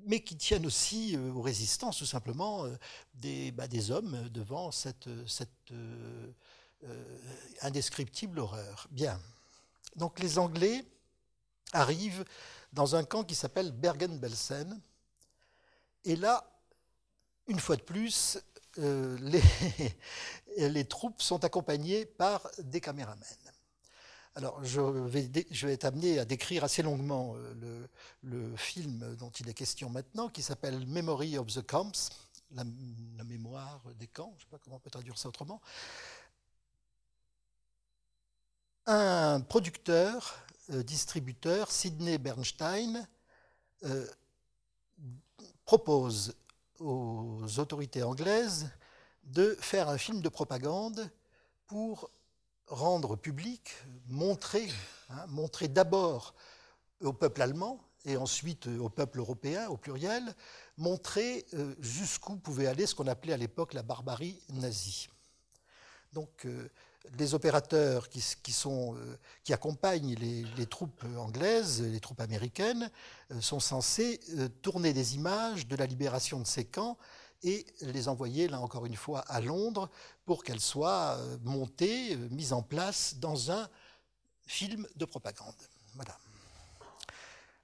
[0.00, 2.76] mais qui tiennent aussi euh, aux résistances, tout simplement, euh,
[3.14, 5.08] des, bah, des hommes devant cette,
[5.70, 6.32] euh,
[7.62, 8.86] indescriptible horreur.
[8.90, 9.20] Bien.
[9.96, 10.84] Donc les Anglais
[11.72, 12.24] arrivent
[12.72, 14.78] dans un camp qui s'appelle Bergen-Belsen.
[16.04, 16.48] Et là,
[17.48, 18.38] une fois de plus,
[20.58, 23.24] les, troupes sont accompagnées par des caméramens.
[24.36, 25.30] Alors, je vais,
[25.72, 27.88] être amené à décrire assez longuement euh,
[28.22, 32.10] le, film dont il est question maintenant, qui s'appelle Memory of the Camps,
[32.50, 32.64] la,
[33.24, 35.62] mémoire des camps, je ne sais pas comment on peut traduire ça autrement.
[38.84, 43.08] Un producteur, euh, distributeur, Sidney Bernstein,
[43.84, 44.06] euh,
[45.64, 46.36] propose
[46.78, 48.68] aux autorités anglaises
[49.24, 51.10] de faire un film de propagande
[51.66, 52.10] pour
[52.66, 53.74] rendre public,
[54.08, 54.68] montrer,
[55.10, 56.34] hein, montrer d'abord
[57.00, 60.34] au peuple allemand et ensuite au peuple européen au pluriel,
[60.76, 65.08] montrer euh, jusqu'où pouvait aller ce qu'on appelait à l'époque la barbarie nazie.
[66.12, 66.68] Donc euh,
[67.18, 68.20] les opérateurs qui,
[68.52, 72.90] sont, euh, qui accompagnent les, troupes anglaises, les troupes américaines,
[73.40, 74.20] sont censés
[74.62, 76.96] tourner des images de la libération de ces camps
[77.46, 79.88] et les envoyer, là encore une fois, à Londres
[80.24, 83.70] pour qu'elles soient euh, montées, euh, mises en place dans un
[84.46, 85.54] film de propagande.
[85.94, 86.18] Voilà.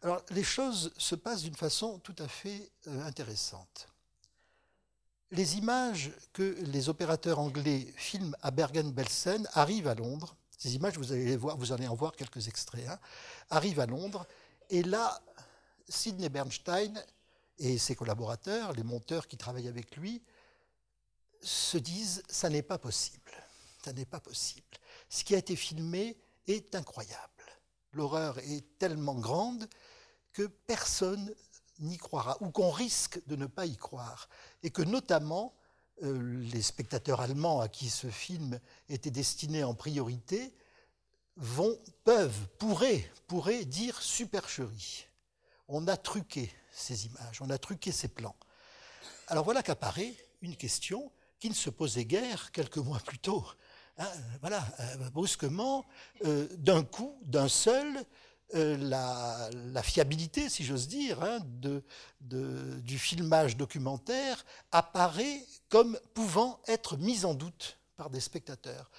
[0.03, 3.88] Alors, les choses se passent d'une façon tout à fait euh, intéressante.
[5.33, 10.37] Les images que les opérateurs anglais filment à Bergen-Belsen arrivent à Londres.
[10.57, 12.99] Ces images, vous allez voir, vous allez en voir quelques extraits, hein,
[13.51, 14.27] arrivent à Londres.
[14.71, 15.21] Et là,
[15.88, 17.03] Sidney Bernstein
[17.62, 20.20] et ses collaborateurs, les monteurs qui travaillent avec lui,
[21.40, 23.31] se disent ça n'est pas possible.
[23.85, 24.66] Ça n'est pas possible.
[25.09, 26.16] Ce qui a été filmé
[26.48, 27.20] est incroyable.
[27.92, 29.68] L'horreur est tellement grande
[30.33, 31.33] que personne
[31.79, 34.29] n'y croira, ou qu'on risque de ne pas y croire.
[34.64, 35.55] Et que notamment
[36.03, 40.53] euh, les spectateurs allemands à qui ce film était destiné en priorité
[41.37, 45.07] vont, peuvent, pourraient, pourraient dire supercherie.
[45.68, 48.37] On a truqué, ces images, on a truqué ces plans.
[49.29, 53.45] Alors voilà qu'apparaît une question qui ne se posait guère quelques mois plus tôt.
[53.99, 54.09] Hein,
[54.41, 55.85] voilà, euh, brusquement,
[56.25, 58.05] euh, d'un coup, d'un seul,
[58.55, 61.41] euh, la, fiabilité, si j'ose dire, hein,
[62.21, 68.91] du filmage documentaire apparaît comme pouvant être mise en doute par des spectateurs.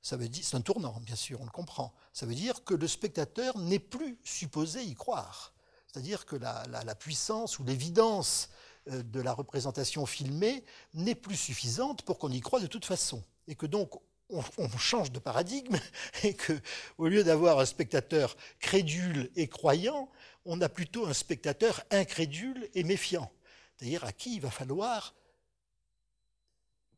[0.00, 1.94] Ça veut dire, c'est un tournant, bien sûr, on le comprend.
[2.12, 5.52] Ça veut dire que le spectateur n'est plus supposé y croire.
[5.92, 8.48] C'est-à-dire que la, puissance ou l'évidence
[8.90, 13.22] euh, de la représentation filmée n'est plus suffisante pour qu'on y croie de toute façon.
[13.46, 14.00] Et que donc
[14.30, 15.78] on, change de paradigme
[16.22, 16.58] et que,
[16.96, 20.08] au lieu d'avoir un spectateur crédule et croyant,
[20.46, 23.30] on a plutôt un spectateur incrédule et méfiant.
[23.76, 25.14] C'est-à-dire à qui il va falloir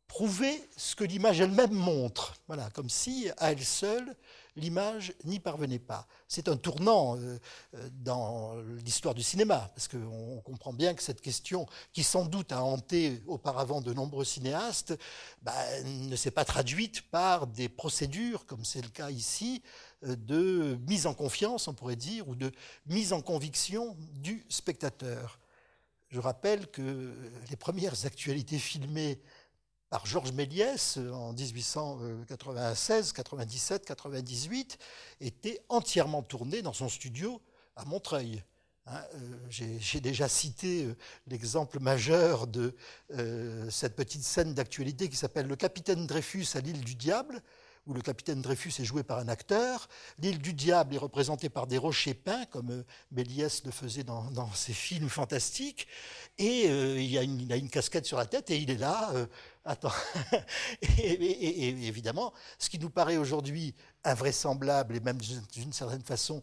[0.07, 2.37] prouver ce que l'image elle-même montre.
[2.47, 4.15] Voilà, comme si à elle seule,
[4.57, 6.07] l'image n'y parvenait pas.
[6.29, 7.39] C'est un tournant euh,
[7.75, 12.53] euh, dans l'histoire du cinéma, parce qu'on comprend bien que cette question, qui sans doute
[12.53, 14.97] a hanté auparavant de nombreux cinéastes,
[15.43, 19.63] bah, ne s'est pas traduite par des procédures, comme c'est le cas ici,
[20.05, 22.53] euh, de mise en confiance, on pourrait dire, ou de
[22.87, 25.39] mise en conviction du spectateur.
[26.11, 27.13] Je rappelle que
[27.51, 29.21] les premières actualités filmées
[29.95, 34.77] par Georges Méliès en 1896, 97, 98,
[35.21, 37.41] était entièrement tourné dans son studio
[37.77, 38.43] à Montreuil.
[38.87, 40.97] Hein, euh, j'ai déjà cité euh,
[41.29, 42.75] l'exemple majeur de
[43.13, 47.41] euh, cette petite scène d'actualité qui s'appelle Le capitaine Dreyfus à l'île du Diable,
[47.87, 49.89] où le capitaine Dreyfus est joué par un acteur.
[50.19, 54.53] L'île du diable est représentée par des rochers peints, comme euh, Méliès le faisait dans,
[54.55, 55.87] ses films fantastiques.
[56.39, 59.11] Et euh, il, a une, casquette sur la tête et il est là.
[59.15, 59.27] Euh,
[59.65, 59.93] attends.
[60.99, 65.19] et, évidemment, ce qui nous paraît aujourd'hui invraisemblable et même
[65.53, 66.43] d'une certaine façon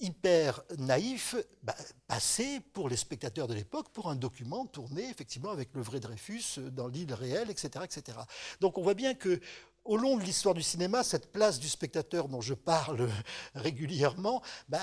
[0.00, 1.74] hyper naïf, bah,
[2.06, 6.58] passé pour les spectateurs de l'époque pour un document tourné effectivement avec le vrai Dreyfus
[6.72, 8.18] dans l'île réelle, etc., etc.
[8.60, 9.40] Donc on voit bien que
[9.84, 13.08] au long de l'histoire du cinéma, cette place du spectateur dont je parle
[13.54, 14.80] régulièrement ben,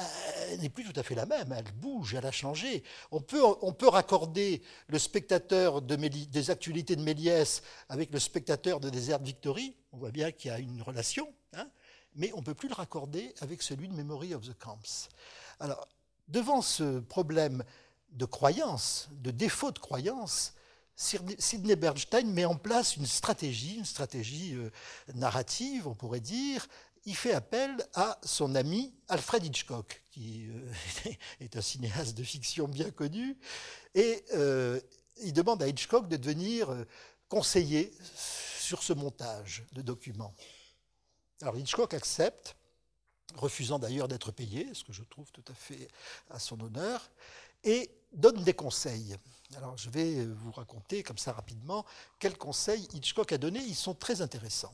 [0.60, 1.52] n'est plus tout à fait la même.
[1.52, 2.84] Elle bouge, elle a changé.
[3.12, 8.90] On peut, on peut raccorder le spectateur des actualités de Méliès avec le spectateur de
[8.90, 9.76] Désert Victory.
[9.92, 11.68] On voit bien qu'il y a une relation, hein,
[12.16, 15.10] mais on ne peut plus le raccorder avec celui de Memory of the Camps.
[15.60, 15.88] Alors,
[16.28, 17.64] devant ce problème
[18.12, 20.54] de croyance, de défaut de croyance,
[21.02, 24.70] Sidney Bernstein met en place une stratégie, une stratégie euh,
[25.16, 26.68] narrative, on pourrait dire.
[27.06, 32.68] Il fait appel à son ami Alfred Hitchcock, qui euh, est un cinéaste de fiction
[32.68, 33.36] bien connu,
[33.96, 34.80] et euh,
[35.24, 36.70] il demande à Hitchcock de devenir
[37.28, 40.36] conseiller sur ce montage de documents.
[41.42, 42.56] Alors Hitchcock accepte,
[43.34, 45.88] refusant d'ailleurs d'être payé, ce que je trouve tout à fait
[46.30, 47.10] à son honneur,
[47.64, 49.18] et donne des conseils.
[49.58, 51.86] Alors je vais vous raconter comme ça rapidement
[52.20, 53.60] quels conseils Hitchcock a donnés.
[53.60, 54.74] Ils sont très intéressants.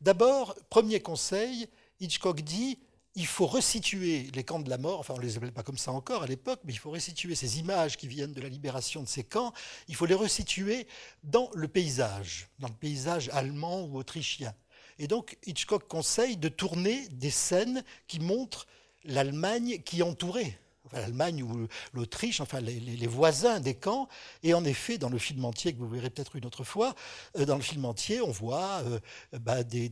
[0.00, 1.68] D'abord, premier conseil,
[2.00, 2.78] Hitchcock dit
[3.14, 5.76] il faut resituer les camps de la mort, enfin on ne les appelle pas comme
[5.76, 9.02] ça encore à l'époque, mais il faut resituer ces images qui viennent de la libération
[9.02, 9.52] de ces camps,
[9.88, 10.86] il faut les resituer
[11.22, 14.54] dans le paysage, dans le paysage allemand ou autrichien.
[14.98, 18.66] Et donc Hitchcock conseille de tourner des scènes qui montrent
[19.04, 20.58] l'Allemagne qui entourait
[20.92, 24.08] l'Allemagne ou l'Autriche, enfin les, voisins des camps.
[24.42, 26.94] Et en effet, dans le film entier, que vous verrez peut-être une autre fois,
[27.36, 28.98] euh, dans le film entier, on voit euh,
[29.40, 29.88] bah, des,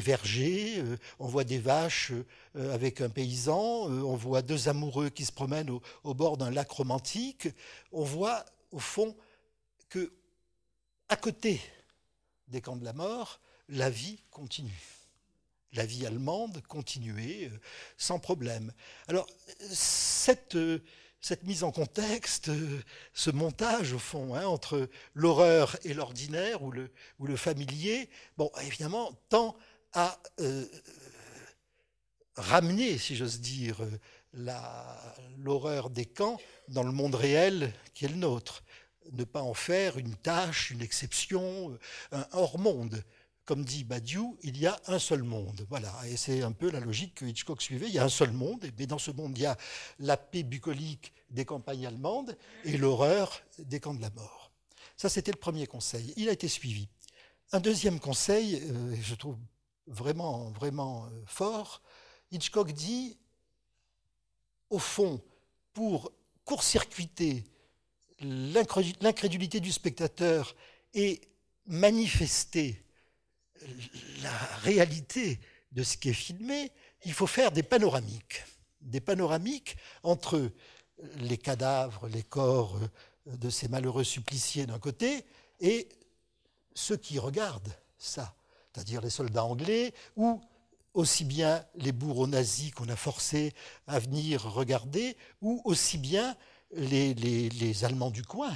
[0.00, 2.12] vergers, euh, on voit des vaches
[2.54, 5.70] avec un paysan, on voit deux amoureux qui se promènent
[6.04, 7.48] au bord d'un lac romantique.
[7.92, 9.16] On voit au fond
[9.88, 10.12] que,
[11.08, 11.60] à côté
[12.48, 14.99] des camps de la mort, la vie continue
[15.72, 17.58] la vie allemande continuait euh,
[17.96, 18.72] sans problème.
[19.08, 19.26] Alors,
[19.70, 20.82] cette, euh,
[21.42, 22.80] mise en contexte, euh,
[23.12, 28.08] ce montage, au fond, hein, entre l'horreur et l'ordinaire ou le, familier,
[28.62, 29.56] évidemment, tend
[29.92, 30.20] à
[32.36, 33.78] ramener, si j'ose dire,
[35.38, 38.62] l'horreur des camps dans le monde réel qui est le nôtre.
[39.12, 41.76] Ne pas en faire une tâche, une exception,
[42.12, 43.04] un hors-monde
[43.44, 45.66] comme dit Badiou, il y a un seul monde.
[45.68, 47.88] Voilà, et c'est un peu la logique que Hitchcock suivait.
[47.88, 49.56] Il y a un seul monde, mais dans ce monde, il y a
[49.98, 54.52] la paix bucolique des campagnes allemandes et l'horreur des camps de la mort.
[54.96, 56.12] Ça, c'était le premier conseil.
[56.16, 56.88] Il a été suivi.
[57.52, 59.36] Un deuxième conseil, euh, je trouve
[59.86, 61.82] vraiment, vraiment euh, fort,
[62.30, 63.16] Hitchcock dit,
[64.68, 65.20] au fond,
[65.72, 66.12] pour
[66.44, 67.44] court-circuiter
[68.20, 70.54] l'incrédulité du spectateur
[70.94, 71.20] et
[71.66, 72.84] manifester
[74.22, 75.40] la réalité
[75.72, 76.72] de ce qui est filmé,
[77.04, 78.44] il faut faire des panoramiques.
[78.80, 80.50] Des panoramiques entre
[81.16, 82.78] les cadavres, les corps
[83.26, 85.24] de ces malheureux suppliciés d'un côté
[85.60, 85.88] et
[86.74, 88.34] ceux qui regardent ça,
[88.72, 90.40] c'est-à-dire les soldats anglais ou
[90.94, 93.52] aussi bien les bourreaux nazis qu'on a forcés
[93.86, 96.36] à venir regarder, ou aussi bien
[96.72, 98.52] les Allemands du coin,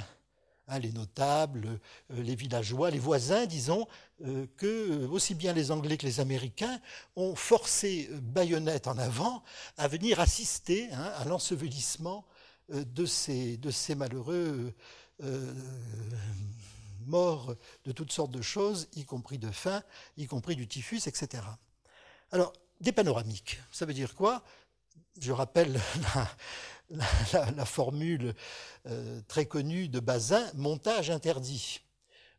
[0.67, 1.79] Hein, les notables,
[2.11, 3.87] euh, les villageois, les voisins, disons,
[4.25, 6.79] euh, que euh, aussi bien les Anglais que les Américains
[7.15, 9.43] ont forcé Bayonnette en avant
[9.77, 12.25] à venir assister hein, à l'ensevelissement
[12.69, 13.59] de ces,
[13.95, 14.73] malheureux
[17.05, 19.83] morts de toutes sortes de choses, y compris de faim,
[20.17, 21.43] y compris du typhus, etc.
[22.31, 24.43] Alors, des panoramiques, ça veut dire quoi?
[25.21, 25.79] Je rappelle
[27.65, 28.33] formule
[28.87, 31.81] euh, très connue de Bazin, montage interdit.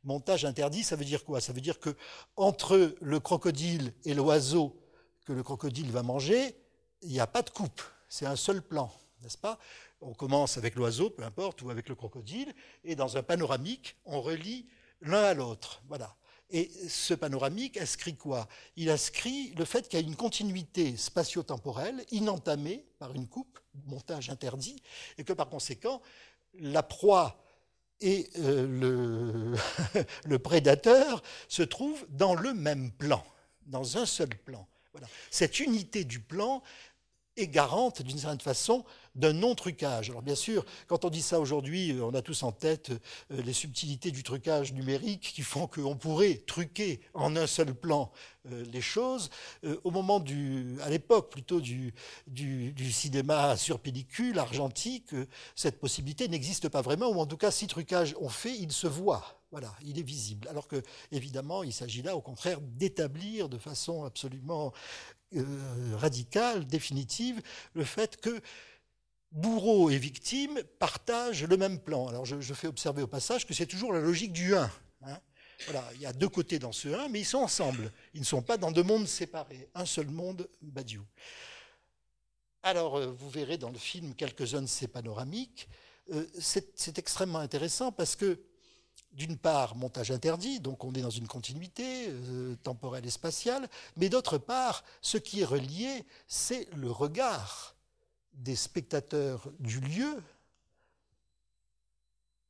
[0.04, 1.40] Montage interdit, ça veut dire quoi?
[1.40, 1.96] Ça veut dire que
[2.37, 4.80] entre le crocodile et l'oiseau
[5.24, 6.56] que le crocodile va manger,
[7.02, 9.59] il n'y a pas de coupe, c'est un seul plan, n'est-ce pas?
[10.00, 12.54] On commence avec l'oiseau, peu importe, ou avec le crocodile,
[12.85, 14.66] et dans un panoramique, on relie
[15.00, 15.82] l'un à l'autre.
[15.88, 16.14] Voilà.
[16.50, 18.48] Et ce panoramique inscrit quoi?
[18.76, 24.30] Il inscrit le fait qu'il y a une continuité spatio-temporelle inentamée par une coupe, montage
[24.30, 24.76] interdit,
[25.18, 26.00] et que par conséquent,
[26.54, 27.42] la proie
[28.00, 29.54] et euh,
[30.24, 33.24] le, prédateur se trouvent dans le même plan,
[33.66, 34.66] dans un seul plan.
[35.30, 36.62] Cette unité du plan
[37.37, 38.85] est garante, d'une certaine façon,
[39.16, 40.11] d'un non-trucage.
[40.11, 43.42] Alors bien sûr, quand on dit ça aujourd'hui, euh, on a tous en tête euh,
[43.42, 48.12] les subtilités du trucage numérique qui font qu'on pourrait truquer en un seul plan
[48.51, 49.31] euh, les choses.
[49.85, 51.94] Au moment du, à l'époque plutôt du,
[52.27, 55.14] du, cinéma sur pellicule argentique,
[55.55, 58.87] cette possibilité n'existe pas vraiment, ou en tout cas, si trucage on fait, il se
[58.87, 59.40] voit.
[59.53, 60.49] Voilà, il est visible.
[60.49, 64.72] Alors que, évidemment, il s'agit là, au contraire, d'établir de façon absolument
[65.95, 67.43] radicale, définitive,
[67.75, 68.41] le fait que
[69.33, 72.09] bourreau et victime partagent le même plan.
[72.09, 74.71] Alors je, fais observer au passage que c'est toujours la logique du 1.
[75.03, 75.19] Hein.
[75.65, 77.93] Voilà, il y a deux côtés dans ce 1, mais ils sont ensemble.
[78.15, 79.69] Ils ne sont pas dans deux mondes séparés.
[79.75, 81.05] Un seul monde, Badiou.
[82.62, 85.69] Alors, euh, vous verrez dans le film quelques-uns de ces panoramiques.
[86.12, 88.39] Euh, c'est extrêmement intéressant parce que,
[89.16, 94.11] d'une part, montage interdit, donc on est dans une continuité euh, temporelle et spatiale, mais
[94.11, 97.74] d'autre part, ce qui est relié, c'est le regard
[98.35, 100.22] des spectateurs du lieu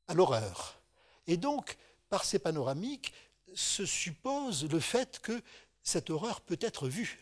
[0.09, 0.81] à l'horreur.
[1.29, 3.13] Et donc, par ces panoramiques,
[3.55, 5.41] se suppose le fait que
[5.85, 7.21] cette horreur peut être vue.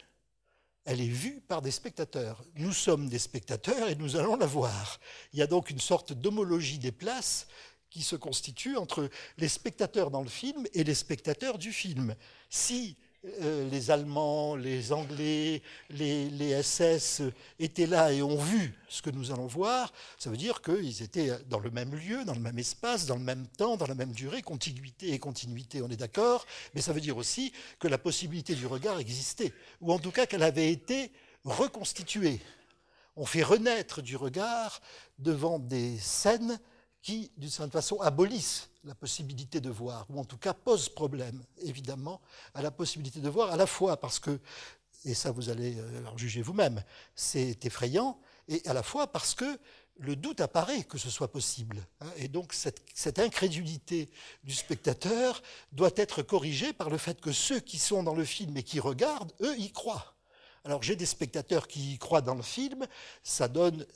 [0.86, 2.42] Elle est vue par des spectateurs.
[2.56, 5.00] Nous sommes des spectateurs et nous allons la voir.
[5.32, 7.46] Il y a donc une sorte d'homologie des places
[7.94, 12.16] qui se constitue entre les spectateurs dans le film et les spectateurs du film.
[12.50, 12.96] Si
[13.40, 17.22] euh, les Allemands, les Anglais, les, SS
[17.60, 21.30] étaient là et ont vu ce que nous allons voir, ça veut dire qu'ils étaient
[21.48, 24.10] dans le même lieu, dans le même espace, dans le même temps, dans la même
[24.10, 28.56] durée, contiguïté et continuité, on est d'accord, mais ça veut dire aussi que la possibilité
[28.56, 31.12] du regard existait, ou en tout cas qu'elle avait été
[31.44, 32.40] reconstituée.
[33.14, 34.80] On fait renaître du regard
[35.20, 36.58] devant des scènes
[37.04, 41.44] qui, d'une certaine façon, abolissent la possibilité de voir, ou en tout cas posent problème,
[41.58, 42.22] évidemment,
[42.54, 44.40] à la possibilité de voir, à la fois parce que,
[45.04, 46.82] et ça vous allez euh, en juger vous-même,
[47.14, 49.58] c'est effrayant, et à la fois parce que
[49.98, 51.86] le doute apparaît que ce soit possible.
[52.00, 52.10] Hein.
[52.16, 54.10] et donc cette, cette, incrédulité
[54.42, 58.56] du spectateur doit être corrigée par le fait que ceux qui sont dans le film
[58.56, 60.13] et qui regardent, eux, y croient.
[60.64, 62.86] Alors j'ai des spectateurs qui y croient dans le film,
[63.22, 63.86] ça donne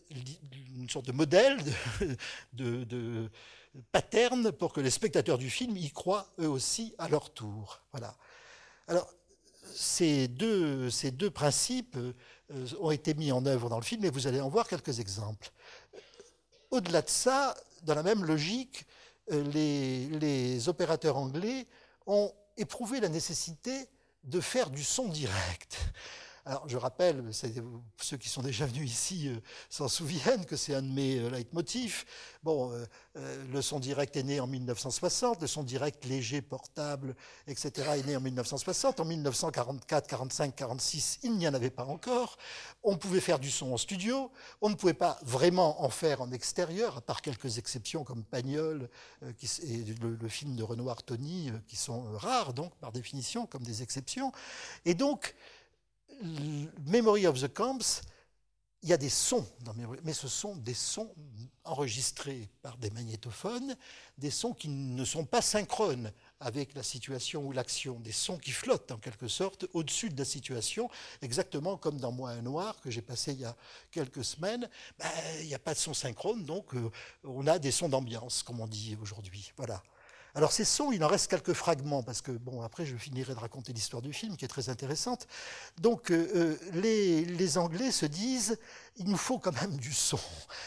[0.77, 1.59] une sorte de modèle,
[2.53, 3.31] de,
[3.93, 7.81] pattern pour que les spectateurs du film y croient eux aussi à leur tour.
[7.93, 8.15] Voilà.
[8.87, 9.09] Alors
[9.75, 10.91] ces deux,
[11.33, 14.67] principes euh, ont été mis en œuvre dans le film et vous allez en voir
[14.67, 15.51] quelques exemples.
[16.71, 18.87] Au-delà de ça, dans la même logique,
[19.31, 19.43] euh,
[20.21, 21.67] les opérateurs anglais
[22.07, 23.89] ont éprouvé la nécessité
[24.25, 25.79] de faire du son direct.
[26.49, 27.23] Alors, je rappelle,
[28.01, 31.29] ceux qui sont déjà venus ici euh, s'en souviennent que c'est un de mes euh,
[31.29, 32.07] leitmotifs.
[32.43, 37.15] Bon, euh, le son direct est né en 1960, le son direct léger, portable,
[37.49, 37.91] etc.
[37.99, 38.99] est né en 1960.
[38.99, 42.39] En 1944, 45, 46, il n'y en avait pas encore.
[42.83, 44.31] On pouvait faire du son en studio.
[44.63, 48.89] On ne pouvait pas vraiment en faire en extérieur, à part quelques exceptions comme Pagnol
[49.23, 53.83] et le, le, film de Renoir Tony, qui sont rares, donc, par définition, comme des
[53.83, 54.33] exceptions.
[54.87, 55.35] Et donc,
[56.87, 58.03] Memory of the Camps,
[58.83, 59.47] il y a des sons
[60.05, 61.13] mais ce sont des sons
[61.65, 63.77] enregistrés par des magnétophones,
[64.17, 68.53] des sons qui ne sont pas synchrones avec la situation ou l'action, des sons qui
[68.53, 70.89] flottent en quelque sorte au-dessus de la situation,
[71.21, 73.57] exactement comme dans Moi un Noir que j'ai passé il y a
[73.91, 74.69] quelques semaines.
[74.99, 76.91] Ben, il n'y a pas de son synchrone, donc euh,
[77.25, 79.53] on a des sons d'ambiance, comme on dit aujourd'hui.
[79.57, 79.83] Voilà.
[80.39, 83.41] Alors ces sons, il en reste quelques fragments, parce que, bon, après je finirai de
[83.41, 85.27] raconter l'histoire du film, qui est très intéressante.
[85.79, 88.57] Donc euh, euh, les, les, Anglais se disent,
[88.95, 90.21] il nous faut quand même du son.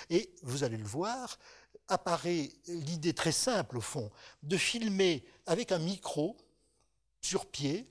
[0.09, 1.39] Et vous allez le voir,
[1.87, 4.11] apparaît l'idée très simple, au fond,
[4.43, 6.35] de filmer avec un micro
[7.21, 7.89] sur pied,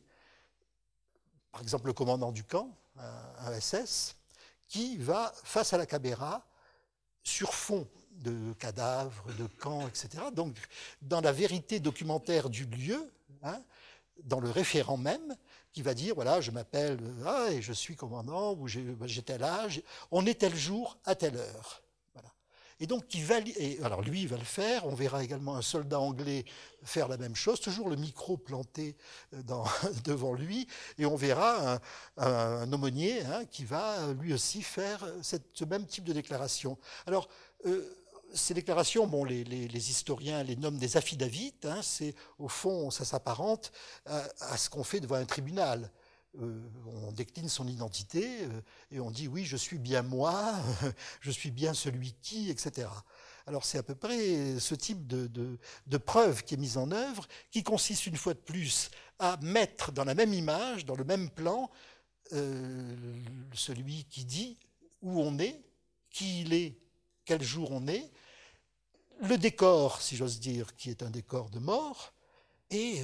[1.51, 4.17] par exemple le commandant du camp, un SS,
[4.69, 6.47] qui va, face à la caméra,
[7.23, 7.89] sur fond
[8.21, 10.25] de cadavres, de camps, etc.
[10.35, 10.55] Donc,
[11.03, 13.11] dans la vérité documentaire du lieu,
[13.43, 13.61] hein,
[14.25, 15.37] dans le référent même,
[15.73, 19.83] qui va dire voilà, je m'appelle ah, et je suis commandant, ou j'ai tel âge,
[20.11, 21.83] on est tel jour à telle heure.
[22.83, 24.87] Et donc, il va, et alors lui, il va le faire.
[24.87, 26.47] On verra également un soldat anglais
[26.83, 28.97] faire la même chose, toujours le micro planté
[29.35, 29.43] euh,
[30.05, 30.67] devant lui,
[30.97, 31.79] et on verra
[32.17, 36.79] un, aumônier hein, qui va lui aussi faire cette, ce même type de déclaration.
[37.07, 37.29] Alors,
[37.67, 38.00] euh,
[38.35, 41.55] ces déclarations, bon, les, historiens les nomment des affidavits.
[41.65, 43.73] Hein, c'est au fond, ça s'apparente
[44.07, 45.91] à, ce qu'on fait devant un tribunal.
[46.41, 48.61] Euh, on décline son identité euh,
[48.93, 50.55] et on dit oui, je suis bien moi,
[51.21, 52.89] je suis bien celui qui, etc.
[53.47, 55.59] Alors c'est à peu près ce type de,
[55.99, 60.05] preuve qui est mise en œuvre, qui consiste une fois de plus à mettre dans
[60.05, 61.69] la même image, dans le même plan,
[62.33, 62.95] euh,
[63.53, 64.57] celui qui dit
[65.03, 65.61] où on est,
[66.11, 66.79] qui il est,
[67.25, 68.09] quel jour on est,
[69.21, 72.13] le décor, si j'ose dire, qui est un décor de mort,
[72.71, 73.03] et,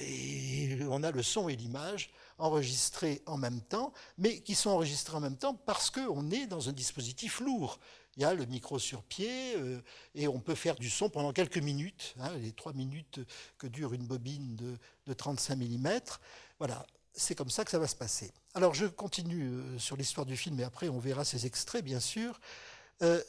[0.00, 5.16] et on a le son et l'image enregistrés en même temps, mais qui sont enregistrés
[5.16, 7.78] en même temps parce qu'on est dans un dispositif lourd.
[8.16, 9.80] Il y a le micro sur pied euh,
[10.14, 13.20] et on peut faire du son pendant quelques minutes, hein, les trois minutes
[13.58, 14.56] que dure une bobine
[15.06, 16.00] de, 35 mm.
[16.58, 18.32] Voilà, c'est comme ça que ça va se passer.
[18.54, 22.00] Alors je continue euh, sur l'histoire du film et après on verra ces extraits, bien
[22.00, 22.40] sûr.
[23.02, 23.22] Euh,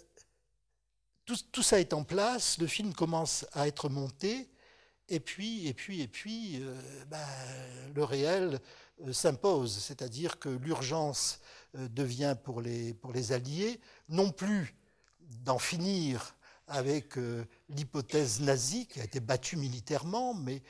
[1.25, 4.49] tout, ça est en place, le film commence à être monté,
[5.09, 6.63] et puis, et puis, et puis,
[7.09, 7.19] ben,
[7.93, 8.59] le réel
[9.01, 11.41] euh, s'impose, c'est-à-dire que l'urgence
[11.75, 14.73] euh, devient pour les, pour les Alliés non plus
[15.43, 16.35] d'en finir
[16.67, 20.63] avec euh, l'hypothèse nazie qui a été battue militairement, mais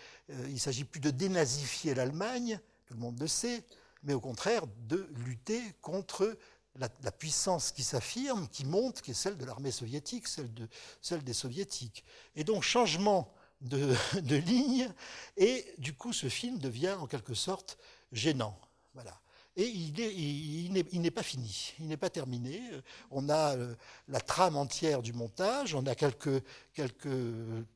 [0.49, 3.63] il s'agit plus de dénazifier l'Allemagne, tout le monde le sait,
[4.03, 6.35] mais au contraire de lutter contre
[6.77, 10.67] la, puissance qui s'affirme, qui monte, qui est celle de l'armée soviétique, celle, de,
[11.01, 12.03] celle des soviétiques.
[12.35, 13.95] Et donc changement de,
[14.35, 14.89] ligne,
[15.37, 17.77] et du coup ce film devient en quelque sorte
[18.11, 18.59] gênant.
[18.93, 19.19] Voilà.
[19.57, 22.61] Et il n'est pas fini, il n'est pas terminé.
[23.09, 23.73] On a euh,
[24.09, 26.43] la trame entière du montage, on a quelques,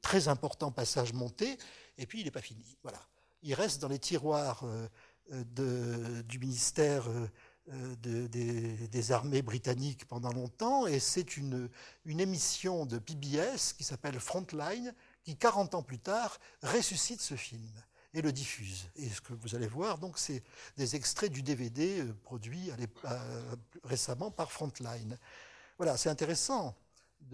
[0.01, 1.57] très importants passages montés,
[1.97, 2.77] et puis il n'est pas fini.
[2.83, 2.99] Voilà.
[3.43, 4.89] Il reste dans les tiroirs euh,
[5.31, 7.07] de, du ministère
[7.71, 11.69] euh, des, armées britanniques pendant longtemps, et c'est une,
[12.05, 14.93] une émission de PBS qui s'appelle Frontline,
[15.23, 17.71] qui 40 ans plus tard ressuscite ce film
[18.13, 18.89] et le diffuse.
[18.95, 20.43] Et ce que vous allez voir, donc, c'est
[20.77, 25.17] des extraits du DVD euh, produit euh, récemment par Frontline.
[25.77, 26.75] Voilà, c'est intéressant.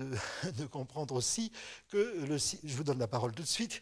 [0.58, 1.54] De, comprendre aussi
[1.88, 3.80] que, le, je vous donne la parole tout de suite,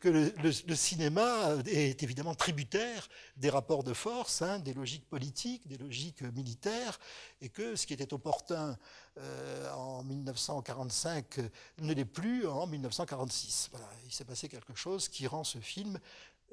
[0.00, 5.78] que, le, cinéma est évidemment tributaire des rapports de force, hein, des logiques politiques, des
[5.78, 7.00] logiques militaires,
[7.40, 8.76] et que ce qui était opportun
[9.18, 11.38] euh, en 1945
[11.78, 13.70] ne l'est plus en 1946.
[13.70, 15.98] Voilà, il s'est passé quelque chose qui rend ce film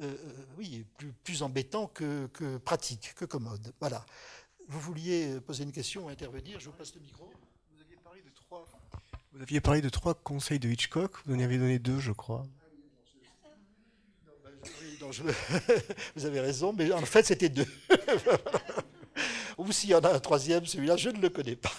[0.02, 3.74] euh, euh, oui, plus, plus embêtant que, que, pratique, que commode.
[3.80, 4.06] Voilà.
[4.68, 6.60] Vous vouliez poser une question intervenir?
[6.60, 7.32] Je vous passe le micro.
[7.72, 8.66] Vous aviez parlé de trois,
[9.34, 11.18] vous aviez parlé de trois conseils de Hitchcock.
[11.26, 12.46] Vous en avez donné deux, je crois.
[16.16, 17.68] vous avez raison, mais en fait, c'était deux.
[19.58, 21.72] ou s'il y en a un troisième, celui-là, je ne le connais pas.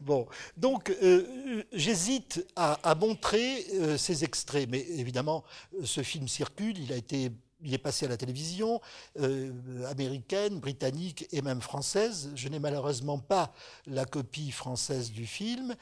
[0.00, 0.26] Bon,
[0.56, 5.44] donc euh, j'hésite à, montrer euh, ces extraits, mais évidemment,
[5.84, 7.30] ce film circule, il a été
[7.62, 8.80] il est passé à la télévision
[9.18, 9.52] euh,
[9.86, 12.30] américaine, britannique et même française.
[12.34, 13.52] Je n'ai malheureusement pas
[13.86, 15.74] la copie française du film.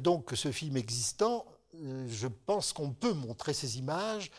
[0.00, 1.44] donc ce film existant,
[2.08, 4.30] je pense qu'on peut montrer ces images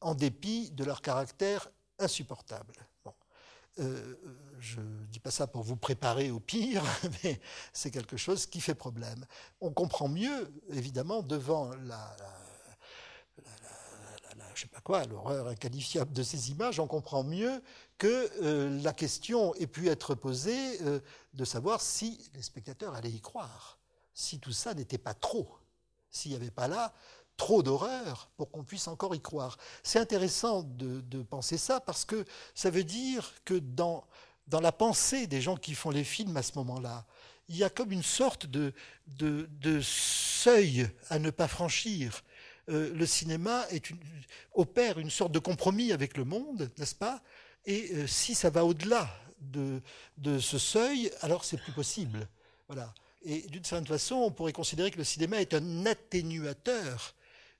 [0.00, 1.68] en dépit de leur caractère
[1.98, 2.74] insupportable.
[3.78, 4.14] Euh,
[4.60, 6.84] je ne dis pas ça pour vous préparer au pire,
[7.24, 7.40] mais
[7.72, 9.24] c'est quelque chose qui fait problème.
[9.60, 12.14] On comprend mieux, évidemment, devant la,
[14.54, 17.62] je sais pas quoi, l'horreur inqualifiable de ces images, on comprend mieux
[17.98, 21.00] que euh, la question ait pu être posée euh,
[21.34, 23.78] de savoir si les spectateurs allaient y croire,
[24.12, 25.48] si tout ça n'était pas trop,
[26.10, 26.92] s'il n'y avait pas là
[27.36, 29.56] trop d'horreur pour qu'on puisse encore y croire.
[29.82, 32.24] C'est intéressant de, penser ça parce que
[32.54, 34.04] ça veut dire que dans,
[34.46, 37.06] dans la pensée des gens qui font les films à ce moment-là,
[37.48, 38.72] il y a comme une sorte de,
[39.06, 42.22] de, seuil à ne pas franchir.
[42.68, 43.66] Euh, le cinéma
[44.54, 47.20] opère une sorte de compromis avec le monde, n'est-ce pas?
[47.66, 49.10] Et euh, si ça va au-delà
[49.40, 49.80] de,
[50.18, 52.28] de ce seuil, alors c'est plus possible.
[52.68, 52.94] Voilà.
[53.22, 57.14] Et d'une certaine façon, on pourrait considérer que le cinéma est un atténuateur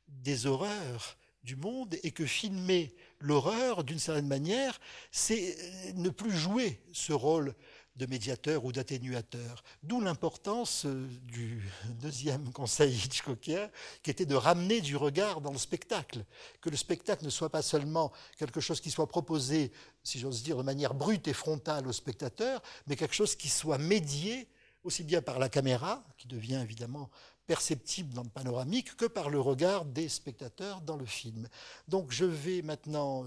[0.09, 4.80] des horreurs du monde et que filmer l'horreur, d'une certaine manière,
[5.11, 7.55] c'est euh, ne plus jouer ce rôle
[7.97, 9.62] de médiateur ou d'atténuateur.
[9.82, 11.62] D'où l'importance euh, du
[12.01, 13.70] deuxième conseil Hitchcockien,
[14.03, 16.24] qui était de ramener du regard dans le spectacle.
[16.61, 19.72] Que le spectacle ne soit pas seulement quelque chose qui soit proposé,
[20.03, 23.78] si j'ose dire, de manière brute et frontale au spectateur, mais quelque chose qui soit
[23.78, 24.49] médié
[24.84, 27.11] aussi bien par la caméra, qui devient évidemment
[27.47, 31.49] perceptible dans le panoramique, que par le regard des spectateurs dans le film.
[31.88, 33.24] Donc je vais maintenant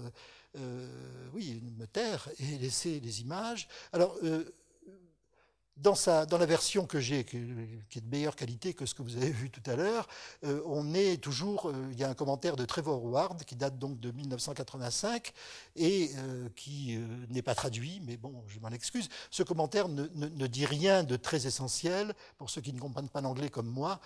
[0.58, 0.86] euh,
[1.34, 3.68] oui, me taire et laisser les images.
[3.92, 4.44] Alors, euh,
[5.76, 9.30] dans, la version que j'ai, qui, est de meilleure qualité que ce que vous avez
[9.30, 10.08] vu tout à l'heure,
[10.44, 11.70] euh, on est toujours.
[11.92, 15.34] il y a un commentaire de Trevor Ward qui date donc de 1985
[15.74, 16.12] et
[16.54, 16.98] qui
[17.28, 19.10] n'est pas traduit, mais bon, je m'en excuse.
[19.30, 22.14] Ce commentaire ne, dit rien de très essentiel.
[22.38, 24.00] Pour ceux qui ne comprennent pas l'anglais comme moi,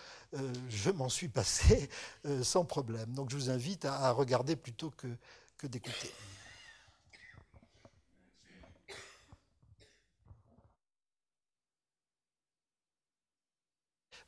[0.69, 1.89] je m'en suis passé
[2.43, 3.13] sans problème.
[3.13, 6.11] Donc je vous invite à, regarder plutôt que d'écouter.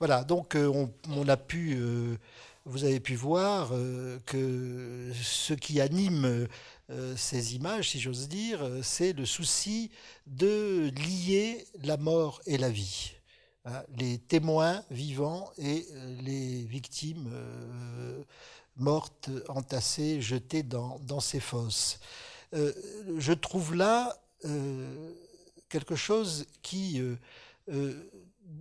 [0.02, 2.16] Voilà, donc euh, on, a pu, euh,
[2.64, 6.48] vous avez pu voir euh, que ce qui anime
[7.14, 9.92] ces images, si j'ose dire, c'est le souci
[10.26, 13.12] de lier la mort et la vie.
[13.64, 15.86] Hein, les témoins vivants et
[16.24, 17.30] les victimes
[18.74, 22.00] mortes, entassées, jetées dans, dans ces fosses.
[22.52, 24.20] je trouve là
[25.68, 27.00] quelque chose qui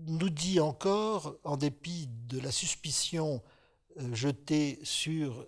[0.08, 3.42] nous dit encore, en dépit de la suspicion
[4.00, 5.46] euh, jetée sur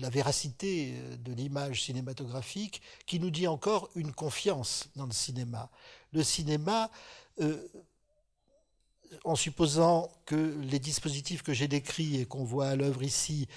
[0.00, 5.70] la véracité euh, de l'image cinématographique, qui nous dit encore une confiance dans le cinéma.
[6.12, 6.90] Le cinéma,
[7.40, 7.56] euh,
[9.24, 13.48] en supposant que les dispositifs que j'ai décrits et qu'on voit à l'œuvre ici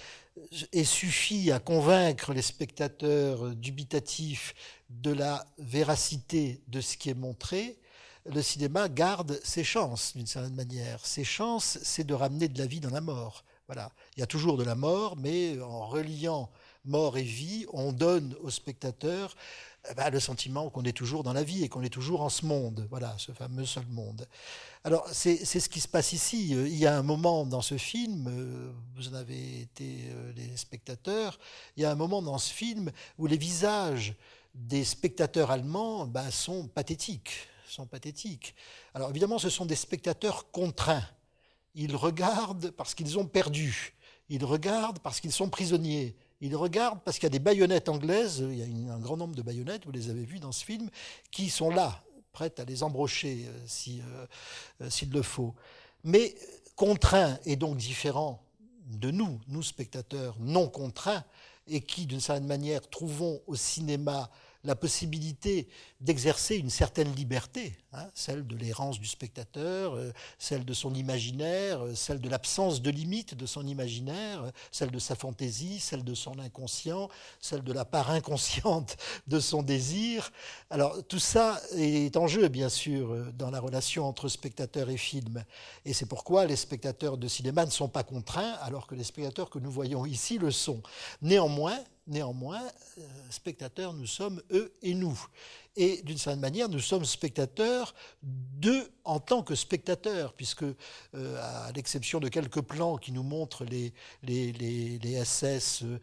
[0.72, 4.56] aient suffi à convaincre les spectateurs dubitatifs
[4.90, 7.78] de la véracité de ce qui est montré,
[8.26, 11.06] le cinéma garde ses chances d'une certaine manière.
[11.06, 13.44] Ses chances, c'est de ramener de la vie dans la mort.
[13.68, 13.92] Voilà.
[14.16, 16.50] Il y a toujours de la mort, mais en reliant
[16.86, 19.36] mort et vie, on donne au spectateur
[19.90, 22.30] eh ben, le sentiment qu'on est toujours dans la vie et qu'on est toujours en
[22.30, 22.88] ce monde.
[22.90, 24.28] Voilà, ce fameux seul monde.
[24.84, 26.52] Alors, c'est ce qui se passe ici.
[26.52, 30.56] Il y a un moment dans ce film, euh, vous en avez été euh, les
[30.58, 31.40] spectateurs,
[31.78, 34.16] il y a un moment dans ce film où les visages
[34.54, 38.56] des spectateurs allemands ben, sont pathétiques sont pathétiques.
[38.94, 41.06] Alors évidemment, ce sont des spectateurs contraints.
[41.76, 43.96] Ils regardent parce qu'ils ont perdu.
[44.30, 46.16] Ils regardent parce qu'ils sont prisonniers.
[46.40, 49.36] Ils regardent parce qu'il y a des baïonnettes anglaises, il y a un grand nombre
[49.36, 50.90] de baïonnettes, vous les avez vues dans ce film,
[51.32, 52.04] qui sont là,
[52.34, 54.28] prêtes à les embrocher euh, euh,
[54.82, 55.56] euh, s'il le faut.
[56.04, 56.36] Mais
[56.76, 58.44] contraints et donc différents
[58.88, 61.24] de nous, nous spectateurs non contraints,
[61.68, 64.30] et qui, d'une certaine manière, trouvons au cinéma
[64.66, 65.70] la possibilité
[66.04, 71.82] d'exercer une certaine liberté, hein, celle de l'errance du spectateur, euh, celle de son imaginaire,
[71.82, 76.04] euh, celle de l'absence de limite de son imaginaire, euh, celle de sa fantaisie, celle
[76.04, 77.08] de son inconscient,
[77.40, 78.98] celle de la part inconsciente
[79.28, 80.30] de son désir.
[80.70, 85.46] Alors tout ça est en jeu, bien sûr, dans la relation entre spectateur et film.
[85.86, 89.50] Et c'est pourquoi les spectateurs de cinéma ne sont pas contraints, alors que les spectateurs
[89.50, 90.84] que nous voyons ici le sont.
[91.22, 92.62] Néanmoins, Néanmoins,
[93.30, 95.18] spectateurs, nous sommes eux et nous.
[95.76, 101.72] Et d'une certaine manière, nous sommes spectateurs d'eux en tant que spectateurs, puisque, euh, à
[101.74, 103.94] l'exception de quelques plans qui nous montrent les,
[104.24, 105.98] les, SS euh,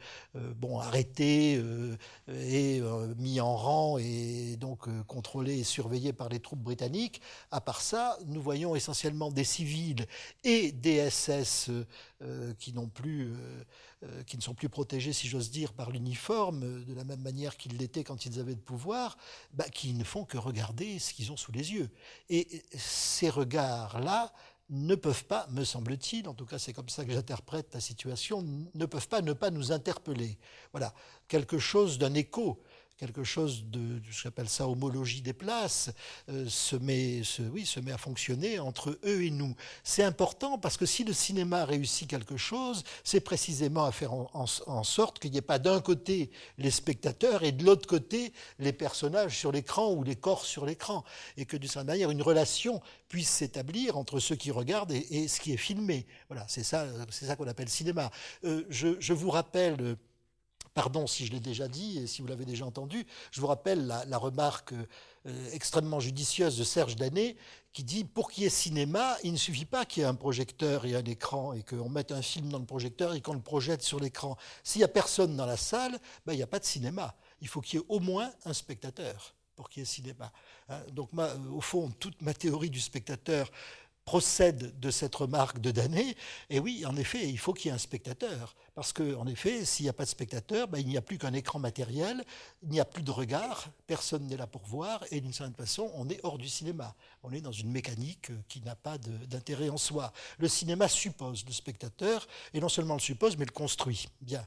[0.54, 1.62] bon, arrêtés
[2.28, 2.82] et
[3.16, 8.18] mis en rang et donc contrôlés et surveillés par les troupes britanniques, à part ça,
[8.26, 10.06] nous voyons essentiellement des civils
[10.44, 11.70] et des SS
[12.58, 13.32] qui n'ont plus
[14.02, 17.20] euh, qui ne sont plus protégés, si j'ose dire, par l'uniforme, euh, de la même
[17.20, 19.18] manière qu'ils l'étaient quand ils avaient le pouvoir,
[19.52, 21.90] bah, qui ne font que regarder ce qu'ils ont sous les yeux.
[22.30, 24.32] Et ces regards-là
[24.70, 28.42] ne peuvent pas, me semble-t-il, en tout cas c'est comme ça que j'interprète la situation,
[28.72, 30.38] ne peuvent pas ne pas nous interpeller.
[30.72, 30.94] Voilà,
[31.28, 32.62] quelque chose d'un écho
[33.00, 35.90] quelque chose de, j'appelle ça homologie des places,
[36.28, 39.56] euh, se, met, oui, se met à fonctionner entre eux et nous.
[39.84, 44.84] C'est important parce que si le cinéma réussit quelque chose, c'est précisément à faire en,
[44.84, 49.38] sorte qu'il n'y ait pas d'un côté les spectateurs et de l'autre côté les personnages
[49.38, 51.02] sur l'écran ou les corps sur l'écran.
[51.38, 55.40] Et que d'une certaine manière, une relation puisse s'établir entre ceux qui regardent et, ce
[55.40, 56.06] qui est filmé.
[56.28, 58.10] Voilà, c'est ça, ça qu'on appelle cinéma.
[58.44, 59.96] Euh, je, vous rappelle
[60.74, 63.86] Pardon si je l'ai déjà dit et si vous l'avez déjà entendu, je vous rappelle
[63.86, 67.36] la, remarque euh, extrêmement judicieuse de Serge Danet
[67.72, 70.14] qui dit pour qu'il y ait cinéma, il ne suffit pas qu'il y ait un
[70.14, 73.40] projecteur et un écran et qu'on mette un film dans le projecteur et qu'on le
[73.40, 74.36] projette sur l'écran.
[74.62, 77.14] S'il n'y a personne dans la salle, ben, il n'y a pas de cinéma.
[77.40, 80.32] Il faut qu'il y ait au moins un spectateur pour qu'il y ait cinéma.
[80.68, 80.80] Hein.
[80.92, 81.10] donc,
[81.52, 83.50] au fond, toute ma théorie du spectateur
[84.10, 86.16] procède de cette remarque de Danet.
[86.48, 88.56] Et oui, en effet, il faut qu'il y ait un spectateur.
[88.74, 91.32] Parce qu'en effet, s'il n'y a pas de spectateur, ben, il n'y a plus qu'un
[91.32, 92.24] écran matériel,
[92.64, 95.92] il n'y a plus de regard, personne n'est là pour voir, et d'une certaine façon,
[95.94, 96.96] on est hors du cinéma.
[97.22, 100.12] On est dans une mécanique qui n'a pas d'intérêt en soi.
[100.38, 104.08] Le cinéma suppose le spectateur, et non seulement le suppose, mais le construit.
[104.20, 104.44] Bien.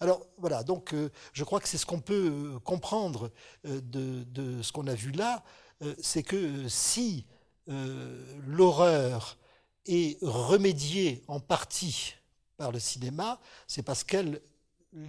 [0.00, 3.30] Alors voilà, donc euh, je crois que c'est ce qu'on peut euh, comprendre
[3.64, 5.42] euh, de, ce qu'on a vu là,
[6.00, 7.26] c'est que si
[7.68, 9.38] euh, l'horreur
[9.86, 12.14] est remédiée en partie
[12.56, 14.40] par le cinéma, c'est parce qu'elle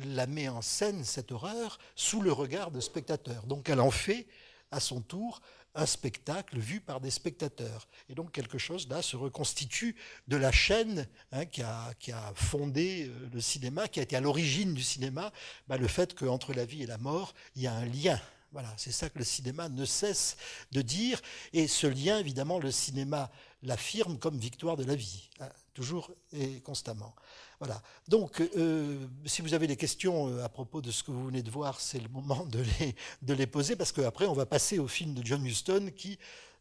[0.06, 3.46] la met en scène, cette horreur, sous le regard de spectateurs.
[3.46, 4.28] Donc elle en fait,
[4.72, 5.42] à son tour,
[5.78, 7.88] un spectacle vu par des spectateurs.
[8.10, 9.96] Et donc quelque chose là se reconstitue
[10.28, 14.74] de la chaîne hein, qui, a, fondé euh, le cinéma, qui a été à l'origine
[14.74, 15.32] du cinéma,
[15.68, 18.20] bah, le fait qu'entre la vie et la mort, il y a un lien.
[18.52, 20.38] Voilà, c'est ça que le cinéma ne cesse
[20.72, 21.22] de dire.
[21.54, 23.30] Et ce lien, évidemment, le cinéma
[23.64, 27.14] l'affirme comme victoire de la vie, hein, toujours et constamment.
[27.60, 27.82] Voilà.
[28.08, 31.42] Donc, euh, si vous avez des questions euh, à propos de ce que vous venez
[31.42, 35.14] de voir, c'est le moment de les, poser, parce qu'après, on va passer au film
[35.14, 36.18] de John Huston qui,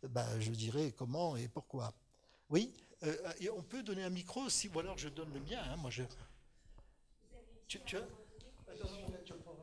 [0.08, 1.92] bah, je dirais, comment et pourquoi.
[2.50, 2.72] Oui
[3.54, 5.62] On peut donner un micro, si, ou alors je donne le mien.
[5.70, 6.02] Hein, moi, je...
[7.68, 7.96] Tu, tu.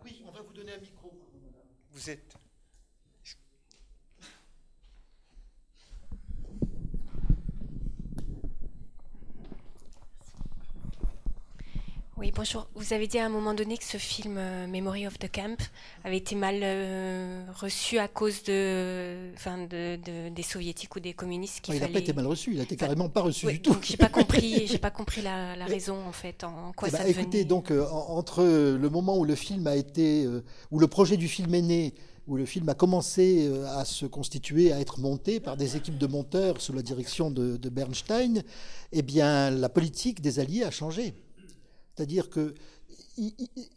[0.04, 0.93] Oui, on va vous donner un micro
[1.94, 2.36] vous êtes
[12.16, 12.68] Oui, bonjour.
[12.76, 15.58] Vous avez dit à un moment donné que ce film euh, Memory of the Camp
[16.04, 21.68] avait été mal euh, reçu à cause de, enfin, de, des soviétiques ou des communistes.
[21.70, 23.76] il n'a pas été mal reçu, il a été carrément pas reçu du tout.
[23.82, 27.46] J'ai pas compris, j'ai pas compris la, raison en fait, en quoi eh ça Écoutez,
[27.46, 30.28] donc euh, entre le moment où le film a été,
[30.70, 31.94] où le projet du film est né
[32.26, 36.08] où le film a commencé à se constituer, à être monté par des équipes de
[36.08, 38.44] monteurs sous la direction de, Bernstein,
[38.94, 41.16] eh bien, la politique des Alliés a changé.
[41.96, 42.54] C'est-à-dire que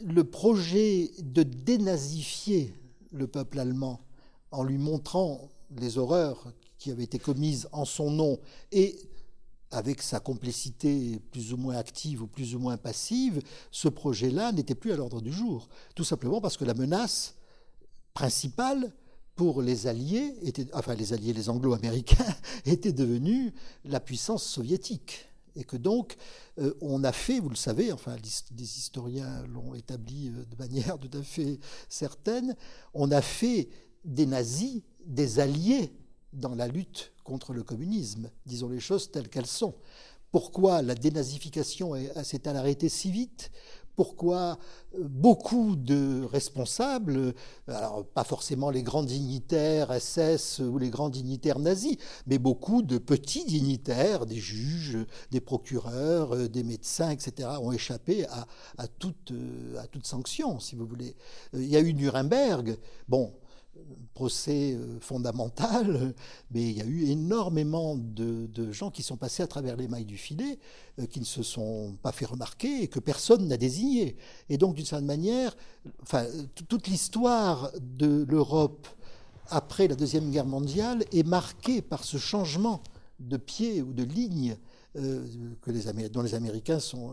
[0.00, 2.74] le projet de dénazifier
[3.12, 4.00] le peuple allemand
[4.50, 8.38] en lui montrant les horreurs qui avaient été commises en son nom
[8.72, 8.98] et
[9.70, 14.74] avec sa complicité plus ou moins active ou plus ou moins passive, ce projet-là n'était
[14.74, 15.68] plus à l'ordre du jour.
[15.94, 17.34] Tout simplement parce que la menace
[18.14, 18.92] principal
[19.34, 23.52] pour les Alliés, était, enfin les Alliés, les Anglo-Américains, étaient devenus
[23.84, 25.28] la puissance soviétique.
[25.56, 26.16] Et que donc,
[26.58, 28.16] euh, on a fait, vous le savez, enfin
[28.50, 32.54] des historiens l'ont établi euh, de manière tout à fait certaine,
[32.94, 33.68] on a fait
[34.04, 35.92] des nazis des alliés
[36.32, 39.74] dans la lutte contre le communisme, disons les choses telles qu'elles sont.
[40.30, 43.50] Pourquoi la dénazification s'est-elle arrêtée si vite?
[43.96, 44.58] Pourquoi
[44.94, 47.34] euh, beaucoup de responsables,
[47.66, 52.98] alors pas forcément les grands dignitaires SS ou les grands dignitaires nazis, mais beaucoup de
[52.98, 54.98] petits dignitaires, des juges,
[55.30, 58.46] des procureurs, euh, des médecins, etc., ont échappé à,
[58.78, 61.16] à, toute, euh, à toute sanction, si vous voulez.
[61.54, 62.76] Il y a eu Nuremberg,
[63.08, 63.32] bon,
[64.14, 66.14] procès euh, fondamental,
[66.50, 70.04] mais il y a eu énormément de, gens qui sont passés à travers les mailles
[70.04, 70.58] du filet,
[70.98, 74.16] euh, qui ne se sont pas fait remarquer et que personne n'a désigné.
[74.48, 75.56] Et donc, d'une certaine manière,
[76.02, 76.26] enfin,
[76.68, 78.88] toute l'histoire de l'Europe
[79.48, 82.82] après la Deuxième Guerre mondiale est marquée par ce changement
[83.20, 84.56] de pied ou de ligne
[84.98, 85.26] euh,
[85.60, 87.12] que les dont les Américains sont,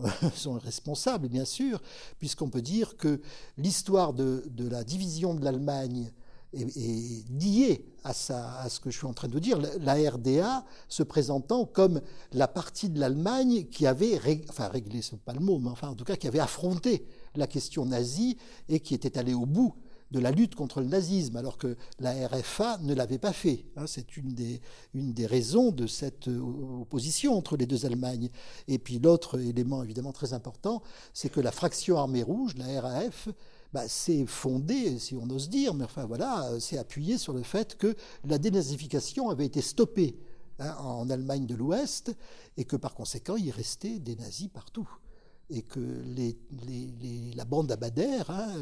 [0.62, 1.82] responsables, bien sûr,
[2.18, 3.20] puisqu'on peut dire que
[3.58, 6.10] l'histoire de, la division de l'Allemagne
[6.54, 11.02] est, lié à, à, ce que je suis en train de dire, la RDA se
[11.02, 12.00] présentant comme
[12.32, 15.94] la partie de l'Allemagne qui avait, enfin réglé, c'est pas le mot, mais enfin en
[15.94, 18.36] tout cas qui avait affronté la question nazie
[18.68, 19.74] et qui était allée au bout
[20.10, 23.66] de la lutte contre le nazisme, alors que la RFA ne l'avait pas fait.
[23.76, 23.86] Hein.
[23.86, 24.60] c'est une des,
[24.94, 28.30] une des raisons de cette euh, opposition entre les deux Allemagnes.
[28.68, 30.82] Et puis l'autre élément évidemment très important,
[31.12, 33.28] c'est que la fraction armée rouge, la RAF,
[33.74, 37.76] bah, c'est fondé, si on ose dire, mais enfin voilà, c'est appuyé sur le fait
[37.76, 40.16] que la dénazification avait été stoppée
[40.60, 42.14] hein, en Allemagne de l'Ouest
[42.56, 44.88] et que par conséquent il restait des nazis partout.
[45.50, 45.80] Et que
[47.36, 48.54] la bande Abadère, hein,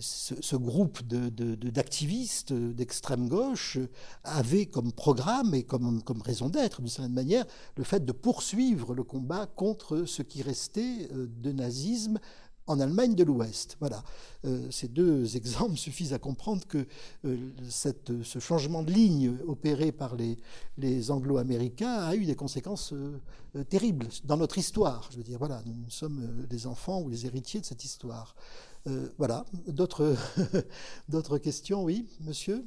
[0.00, 3.78] ce, groupe d'activistes de, d'extrême gauche
[4.22, 8.94] avait comme programme et comme, comme raison d'être, d'une certaine manière, le fait de poursuivre
[8.94, 12.18] le combat contre ce qui restait euh, de nazisme
[12.66, 13.76] en Allemagne de l'Ouest.
[13.80, 14.02] Voilà.
[14.44, 16.86] Euh, ces deux exemples suffisent à comprendre que
[17.24, 23.20] euh, ce changement de ligne opéré par les, Anglo-Américains a eu des conséquences euh,
[23.68, 25.08] terribles dans notre histoire.
[25.10, 28.34] Je veux dire, voilà, nous, sommes les enfants ou les héritiers de cette histoire.
[29.18, 29.44] voilà,
[31.08, 32.64] d'autres questions, oui, monsieur?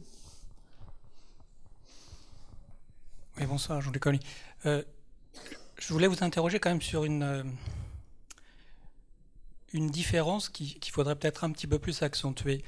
[3.40, 4.04] Oui, bonsoir, Jean-Luc
[5.80, 7.44] je voulais vous interroger quand même sur une,
[9.74, 12.64] une différence qu'il faudrait peut-être un petit peu plus accentuer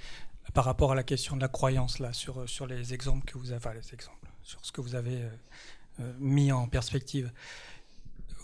[0.53, 3.51] par rapport à la question de la croyance, là, sur, sur les exemples que vous
[3.51, 5.21] avez, les exemples, sur ce que vous avez
[5.99, 7.31] euh, mis en perspective.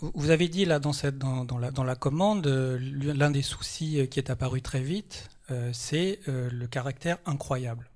[0.00, 4.08] Vous avez dit là dans, cette, dans, dans, la, dans la, commande, l'un des soucis
[4.10, 5.28] qui est apparu très vite,
[5.72, 7.88] c'est le caractère incroyable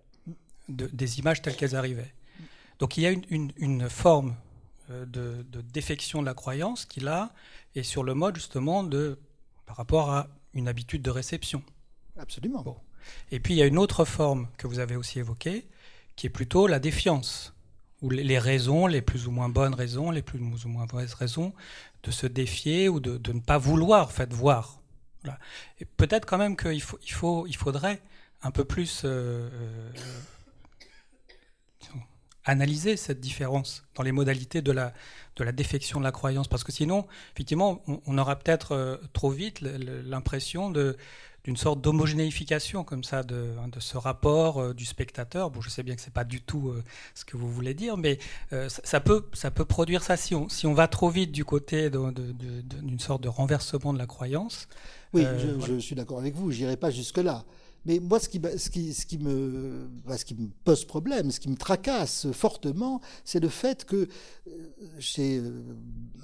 [0.69, 2.13] de, des images telles qu'elles arrivaient.
[2.79, 4.37] Donc il y a une, forme
[4.91, 7.33] euh, de, défection de la croyance qui là
[7.75, 9.19] est sur le mode justement de
[9.67, 11.63] par rapport à une habitude de réception.
[12.19, 12.83] Absolument.
[13.31, 15.67] Et puis il y a une autre forme que vous avez aussi évoquée,
[16.17, 17.55] qui est plutôt la défiance,
[18.03, 21.53] ou les raisons, les plus ou moins bonnes raisons, les plus ou moins mauvaises raisons
[22.03, 24.81] de se défier ou de, ne pas vouloir en fait voir.
[25.81, 28.01] Et peut-être quand même qu'il faut, il faut, il faudrait
[28.43, 29.91] un peu plus euh, euh,
[32.47, 34.95] analyser cette différence dans les modalités de la,
[35.35, 36.49] de la défection de la croyance.
[36.49, 40.97] Parce que sinon, effectivement, on, aura peut-être euh, trop vite l'impression de
[41.45, 45.53] d'une sorte d'homogénéification comme ça de, hein, de ce rapport euh, du spectateur.
[45.53, 46.83] Bon, je sais bien que c'est pas du tout euh,
[47.15, 48.19] ce que vous voulez dire, mais
[48.67, 51.89] ça, peut ça peut produire ça si on si on va trop vite du côté
[51.89, 54.67] d'une sorte de renversement de la croyance.
[55.13, 56.51] Oui, je, je, suis d'accord avec vous.
[56.51, 57.45] J'irai pas jusque là.
[57.87, 58.41] Mais moi, ce qui,
[59.19, 59.89] me,
[60.65, 64.09] pose problème, ce qui me tracasse fortement, c'est le fait que
[64.49, 64.51] euh,
[64.99, 65.63] chez euh,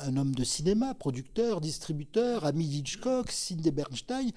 [0.01, 4.33] un homme de cinéma, producteur, distributeur, ami d'Hitchcock, Sidney Bernstein,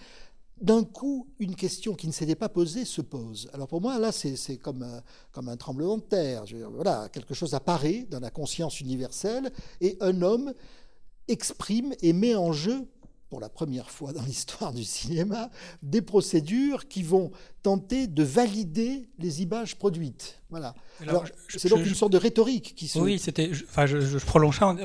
[0.61, 3.49] d'un coup, une question qui ne s'était pas posée se pose.
[3.53, 5.01] Alors pour moi, là, c'est comme, un,
[5.31, 6.45] comme un tremblement de terre.
[6.71, 9.51] voilà, quelque chose apparaît dans la conscience universelle
[9.81, 10.53] et un homme
[11.27, 12.87] exprime et met en jeu
[13.29, 15.49] pour la première fois dans l'histoire du cinéma,
[15.81, 17.31] des procédures qui vont
[17.63, 20.41] tenter de valider les images produites.
[20.49, 20.75] Voilà.
[21.01, 22.99] Alors, c'est donc une sorte de rhétorique qui se.
[22.99, 23.51] Oui, c'était.
[23.67, 24.75] Enfin, je, je, prolonge ça.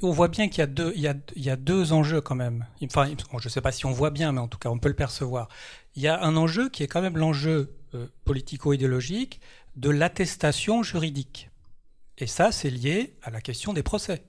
[0.00, 2.20] On voit bien qu'il y a deux, il y a, il y a deux enjeux
[2.20, 2.66] quand même.
[2.84, 4.88] Enfin, je ne sais pas si on voit bien, mais en tout cas, on peut
[4.88, 5.48] le percevoir.
[5.96, 9.40] Il y a un enjeu qui est quand même l'enjeu euh, politico-idéologique
[9.76, 11.50] de l'attestation juridique.
[12.18, 14.22] Et ça, c'est lié à la question des procès.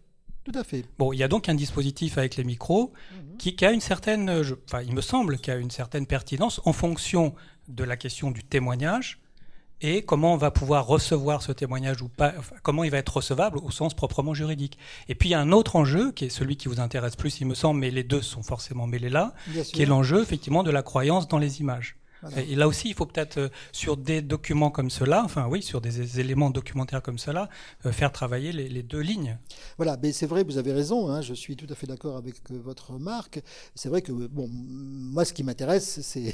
[0.43, 0.85] Tout à fait.
[0.97, 3.37] Bon, il y a donc un dispositif avec les micros mhm.
[3.37, 4.29] qui, a une certaine,
[4.67, 7.33] enfin, il me semble, qu'il a une certaine pertinence en fonction
[7.67, 9.19] de la question du témoignage
[9.83, 13.57] et comment on va pouvoir recevoir ce témoignage ou pas, comment il va être recevable
[13.57, 14.77] au sens proprement juridique.
[15.09, 17.41] Et puis il y a un autre enjeu qui est celui qui vous intéresse plus,
[17.41, 19.33] il me semble, mais les deux sont forcément mêlés là,
[19.73, 21.97] qui est l'enjeu effectivement de la croyance dans les images.
[22.37, 25.81] Et là aussi, il faut peut-être, euh, sur des documents comme cela, enfin oui, sur
[25.81, 27.49] des éléments documentaires comme cela,
[27.85, 29.37] euh, faire travailler les, deux lignes.
[29.77, 32.35] Voilà, mais c'est vrai, vous avez raison, hein, je suis tout à fait d'accord avec
[32.51, 33.41] euh, votre remarque.
[33.75, 36.33] C'est vrai que, bon, moi, ce qui m'intéresse, c'est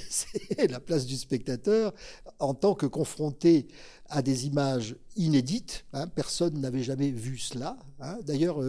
[0.69, 1.93] la place du spectateur
[2.39, 3.67] en tant que confronté
[4.09, 5.85] à des images inédites.
[5.93, 7.77] Hein, personne n'avait jamais vu cela.
[7.99, 8.17] Hein.
[8.25, 8.59] D'ailleurs,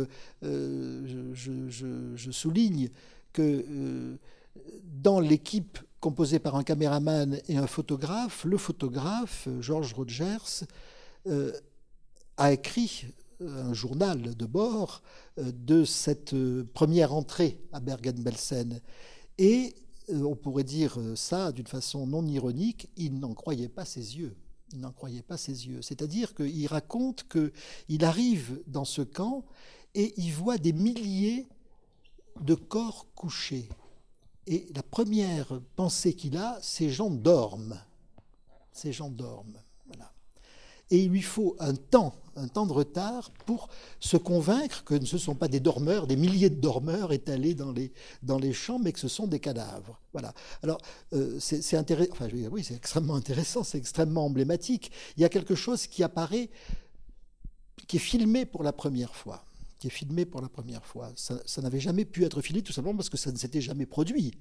[0.42, 2.90] je, souligne
[3.32, 4.18] que
[4.84, 8.44] dans l'équipe composé par un caméraman et un photographe.
[8.44, 10.64] Le photographe, Georges Rogers,
[11.26, 11.52] euh,
[12.38, 13.04] a écrit
[13.40, 15.02] un journal de bord
[15.38, 18.80] euh, de cette euh, première entrée à Bergen-Belsen.
[19.38, 19.74] Et
[20.08, 24.34] on pourrait dire ça d'une façon non ironique, il n'en croyait pas ses yeux.
[24.72, 25.82] Il n'en croyait pas ses yeux.
[25.82, 29.44] C'est-à-dire qu'il raconte qu'il arrive dans ce camp
[29.94, 31.46] et il voit des milliers
[32.40, 33.68] de corps couchés.
[34.50, 37.80] Et la première pensée qu'il a, ces gens dorment.
[38.72, 39.62] Ces gens dorment.
[40.90, 43.68] Et il lui faut un temps, un temps de retard pour
[44.00, 47.70] se convaincre que ce ne sont pas des dormeurs, des milliers de dormeurs étalés dans
[48.38, 50.00] les, champs, mais que ce sont des cadavres.
[50.12, 50.34] Voilà.
[50.64, 50.78] Alors,
[51.12, 54.90] euh, c'est c'est extrêmement intéressant, c'est extrêmement emblématique.
[55.16, 56.50] Il y a quelque chose qui apparaît,
[57.86, 59.44] qui est filmé pour la première fois
[59.80, 61.10] qui est filmé pour la première fois.
[61.16, 64.32] Ça, n'avait jamais pu être filmé tout simplement parce que ça ne s'était jamais produit.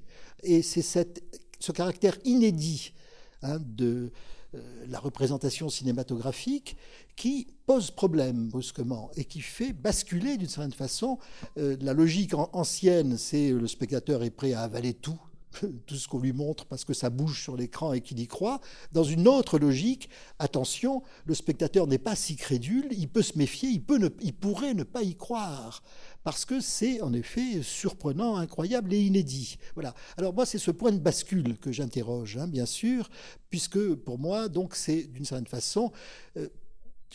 [0.44, 2.94] Et c'est ce caractère inédit
[3.42, 4.12] hein, de
[4.54, 6.76] euh, la représentation cinématographique
[7.16, 11.18] qui pose problème brusquement et qui fait basculer d'une certaine façon
[11.58, 15.20] euh, la logique ancienne, c'est le spectateur est prêt à avaler tout
[15.86, 18.60] tout ce qu'on lui montre parce que ça bouge sur l'écran et qu'il y croit.
[18.92, 23.70] Dans une autre logique, attention, le spectateur n'est pas si crédule, il peut se méfier,
[23.70, 25.82] il, peut il pourrait ne pas y croire
[26.24, 29.58] parce que c'est en effet surprenant, incroyable et inédit.
[29.74, 29.94] Voilà.
[30.18, 33.10] Alors moi, c'est ce point de bascule que j'interroge, hein, bien sûr,
[33.50, 35.92] puisque pour moi, donc, c'est d'une certaine façon
[36.38, 36.48] euh,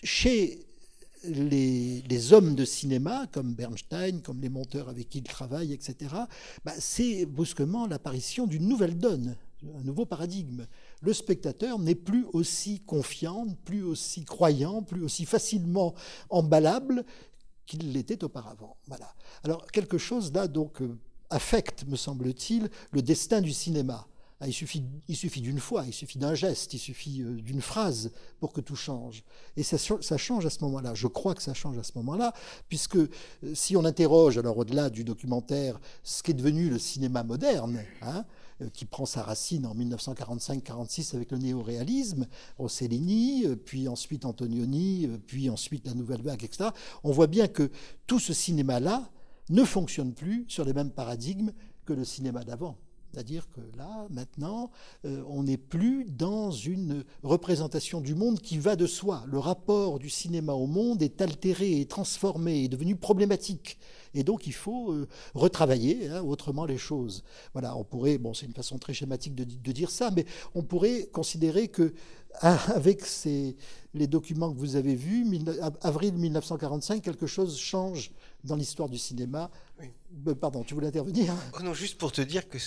[0.03, 0.67] chez
[1.27, 6.15] les, hommes de cinéma, comme Bernstein, comme les monteurs avec qui il travaille, etc.,
[6.65, 9.37] bah, c'est brusquement l'apparition d'une nouvelle donne.
[9.79, 10.67] un nouveau paradigme.
[11.01, 15.95] Le spectateur n'est plus aussi confiant, plus aussi croyant, plus aussi facilement
[16.31, 17.05] emballable
[17.67, 18.77] qu'il l'était auparavant.
[18.87, 19.15] Voilà.
[19.43, 20.99] Alors quelque chose là donc euh,
[21.31, 24.07] affecte, me semble-t-il, le destin du cinéma.
[24.41, 27.61] Ah, il suffit, il suffit d'une fois, il suffit d'un geste, il suffit euh, d'une
[27.61, 28.11] phrase
[28.41, 29.23] pour que tout change.
[29.57, 30.93] Et ça, change à ce moment-là.
[30.95, 32.35] Je crois que ça change à ce moment-là,
[32.69, 33.09] puisque euh,
[33.55, 38.25] si on interroge, alors au-delà du documentaire, ce qui est devenu le cinéma moderne, hein,
[38.61, 42.27] euh, qui prend sa racine en 1945-46 avec le néoréalisme,
[42.59, 46.71] Rossellini, puis ensuite Antonioni, puis ensuite la Nouvelle Vague, etc.,
[47.05, 47.71] on voit bien que
[48.09, 49.09] tout ce cinéma-là
[49.49, 51.53] ne fonctionne plus sur les mêmes paradigmes
[51.85, 52.77] que le cinéma d'avant.
[53.15, 54.73] C'est-à-dire que là, maintenant,
[55.05, 59.23] euh, on n'est plus dans une représentation du monde qui va de soi.
[59.31, 63.79] Le rapport du cinéma au monde est altéré, est transformé, est devenu problématique.
[64.15, 67.23] Et donc, il faut euh, retravailler hein, autrement les choses.
[67.53, 70.65] Voilà, on pourrait, bon, c'est une façon très schématique de, de, dire ça, mais on
[70.65, 71.95] pourrait considérer que
[72.41, 73.57] avec ces,
[73.95, 75.25] les documents que vous avez vus,
[75.83, 78.11] avril 1945, quelque chose change
[78.43, 79.51] dans l'histoire du cinéma.
[80.27, 81.35] Euh, pardon, tu voulais intervenir?
[81.59, 82.59] Oh Non, juste pour te dire que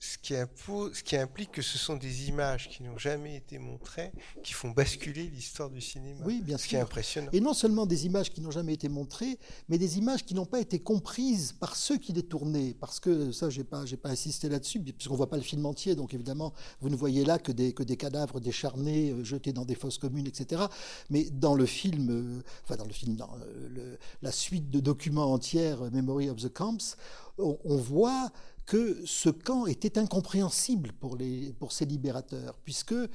[0.00, 4.12] ce, qui, ce qui implique que ce sont des images qui n'ont jamais été montrées,
[4.42, 6.20] qui font basculer l'histoire du cinéma.
[6.24, 6.70] Oui, bien ce sûr.
[6.70, 7.30] qui est impressionnant.
[7.32, 9.38] Et non seulement des images qui n'ont jamais été montrées,
[9.68, 12.74] mais des images qui n'ont pas été comprises par ceux qui les tournaient.
[12.78, 15.96] Parce que ça, j'ai pas, j'ai pas insisté là-dessus, puisqu'on voit pas le film entier,
[15.96, 19.64] donc évidemment, vous ne voyez là que des, que des cadavres décharnés, euh, jetés dans
[19.64, 20.62] des fosses communes, etc.
[21.10, 25.32] Mais dans le film, euh, enfin dans le film, dans euh, la suite de documents
[25.32, 26.96] entières, Memory of the Camps,
[27.38, 28.30] on, on voit
[28.68, 33.08] que ce camp était incompréhensible pour, les, pour ces libérateurs, puisque, euh,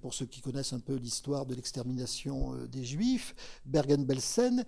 [0.00, 3.34] pour ceux qui connaissent un peu l'histoire de l'extermination euh, des Juifs,
[3.66, 4.64] Bergen-Belsen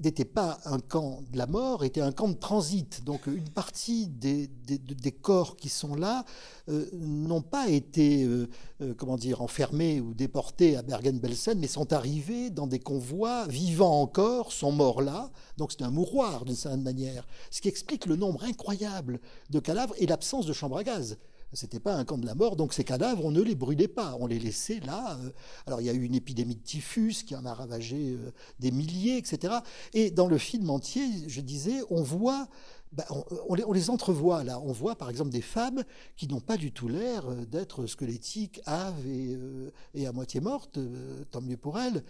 [0.00, 3.04] n'était pas un camp de la mort, était un camp de transit.
[3.04, 6.24] Donc une partie des, des, corps qui sont là
[6.68, 8.48] euh, n'ont pas été, euh,
[8.80, 14.00] euh, comment dire, enfermés ou déportés à Bergen-Belsen, mais sont arrivés dans des convois vivants
[14.00, 15.30] encore, sont morts là.
[15.56, 19.20] Donc c'est un mouroir d'une certaine manière, ce qui explique le nombre incroyable
[19.50, 21.18] de cadavres et l'absence de chambres à gaz.
[21.52, 24.16] C'était pas un camp de la mort, donc ces cadavres, on ne les brûlait pas,
[24.20, 25.18] on les laissait là.
[25.66, 28.16] Alors il y a eu une épidémie de typhus qui en a ravagé
[28.58, 29.54] des milliers, etc.
[29.92, 32.48] Et dans le film entier, je disais, on voit
[32.92, 33.04] ben,
[33.48, 34.60] on, les, entrevoit là.
[34.60, 35.82] On voit par exemple des femmes
[36.14, 39.70] qui n'ont pas du tout l'air d'être squelettiques, haves et, euh,
[40.06, 42.04] à moitié mortes, euh, tant mieux pour elles,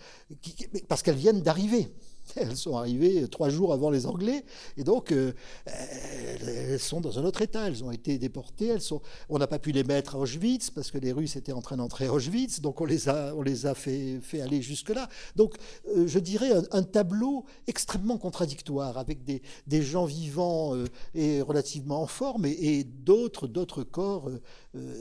[0.88, 1.88] parce qu'elles viennent d'arriver.
[2.36, 4.44] Elles sont arrivées trois jours avant les Anglais,
[4.76, 5.32] et donc euh,
[5.66, 7.66] elles sont dans un autre état.
[7.68, 8.68] Elles ont été déportées.
[8.68, 9.02] Elles sont...
[9.28, 11.76] On n'a pas pu les mettre à Auschwitz parce que les Russes étaient en train
[11.76, 15.08] d'entrer à Auschwitz, donc on les a, on les a fait, fait aller jusque-là.
[15.36, 15.54] Donc
[15.88, 22.02] euh, je dirais un, tableau extrêmement contradictoire avec des, des gens vivants euh, et relativement
[22.02, 24.28] en forme et, et d'autres d'autres corps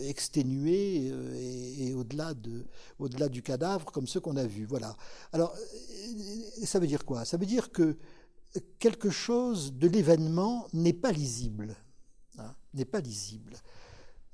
[0.03, 2.65] exténués et, et au-delà de,
[2.99, 4.65] au-delà du cadavre comme ceux qu'on a vus.
[4.65, 4.95] Voilà.
[5.31, 5.55] Alors
[6.63, 7.25] ça veut dire quoi?
[7.25, 7.97] Ça veut dire que
[8.79, 11.75] quelque chose de l'événement n'est pas lisible.
[12.37, 13.55] Hein, n'est pas lisible.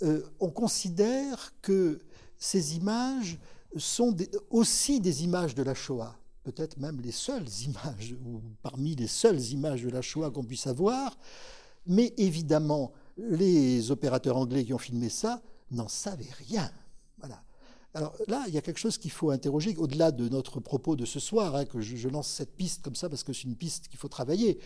[0.04, 2.00] Euh, on considère que
[2.38, 3.40] ces images
[3.76, 4.16] sont
[4.50, 9.42] aussi des images de la Shoah, peut-être même les seules images, ou parmi les seules
[9.52, 11.18] images de la Shoah qu'on puisse avoir,
[11.86, 15.42] mais évidemment, les opérateurs anglais qui ont filmé ça
[15.72, 16.72] n'en savaient rien.
[17.20, 17.44] Voilà.
[17.94, 21.06] Alors là, il y a quelque chose qu'il faut interroger, au-delà de notre propos de
[21.06, 23.88] ce soir, hein, que je, lance cette piste comme ça parce que c'est une piste
[23.88, 24.60] qu'il faut travailler.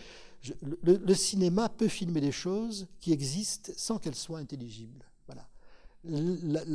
[0.82, 5.04] Le, cinéma peut filmer des choses qui existent sans qu'elles soient intelligibles.
[5.26, 5.48] Voilà.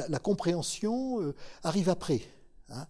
[0.08, 2.22] La compréhension euh, arrive après,
[2.70, 2.88] hein,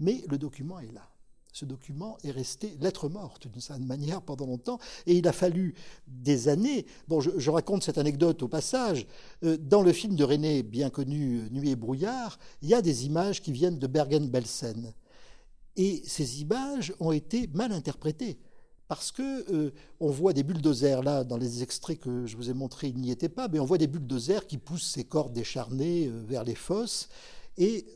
[0.00, 1.13] mais le document est là
[1.54, 5.74] ce document est resté lettre morte d'une certaine manière pendant longtemps, et il a fallu
[6.08, 6.84] des années.
[7.06, 9.06] Bon, je, raconte cette anecdote au passage.
[9.44, 13.06] Euh, dans le film de René, bien connu, Nuit et brouillard, il y a des
[13.06, 14.92] images qui viennent de Bergen-Belsen.
[15.76, 18.36] Et ces images ont été mal interprétées.
[18.88, 22.52] Parce que euh, on voit des bulldozers là dans les extraits que je vous ai
[22.52, 26.08] montrés, il n'y était pas, mais on voit des bulldozers qui poussent ces corps décharnés
[26.08, 27.08] euh, vers les fosses.
[27.56, 27.86] Et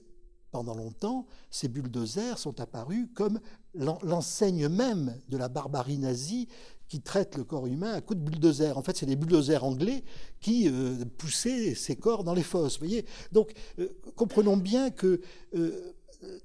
[0.50, 3.40] pendant longtemps, ces bulldozers sont apparus comme
[3.74, 6.48] l'enseigne même de la barbarie nazie
[6.88, 8.76] qui traite le corps humain à coups de bulldozer.
[8.76, 10.04] En fait, c'est les bulldozers anglais
[10.40, 12.78] qui euh, poussaient ces corps dans les fosses.
[12.78, 15.20] Voyez Donc, euh, comprenons bien que
[15.54, 15.92] euh,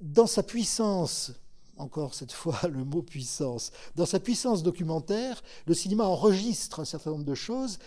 [0.01, 1.31] dans sa puissance,
[1.77, 7.11] encore cette fois le mot puissance, dans sa puissance documentaire, le cinéma enregistre un certain
[7.11, 7.79] nombre de choses,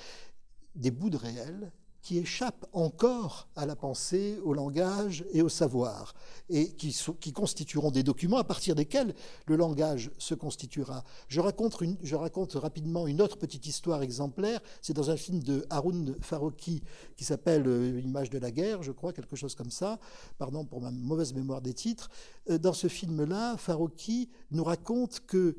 [0.75, 1.71] des bouts de réel,
[2.07, 6.15] qui échappent encore à la pensée, au langage et au savoir,
[6.49, 6.95] et qui,
[7.33, 9.13] constitueront des documents à partir desquels
[9.47, 11.03] le langage se constituera.
[11.27, 15.43] Je raconte, une, je raconte rapidement une autre petite histoire exemplaire, c'est dans un film
[15.43, 16.81] de Haroun Farouki
[17.17, 19.99] qui s'appelle euh, Image de la guerre, je crois, quelque chose comme ça,
[20.39, 22.09] pardon pour ma mauvaise mémoire des titres.
[22.51, 25.57] Euh, dans ce film-là, Farouki nous raconte que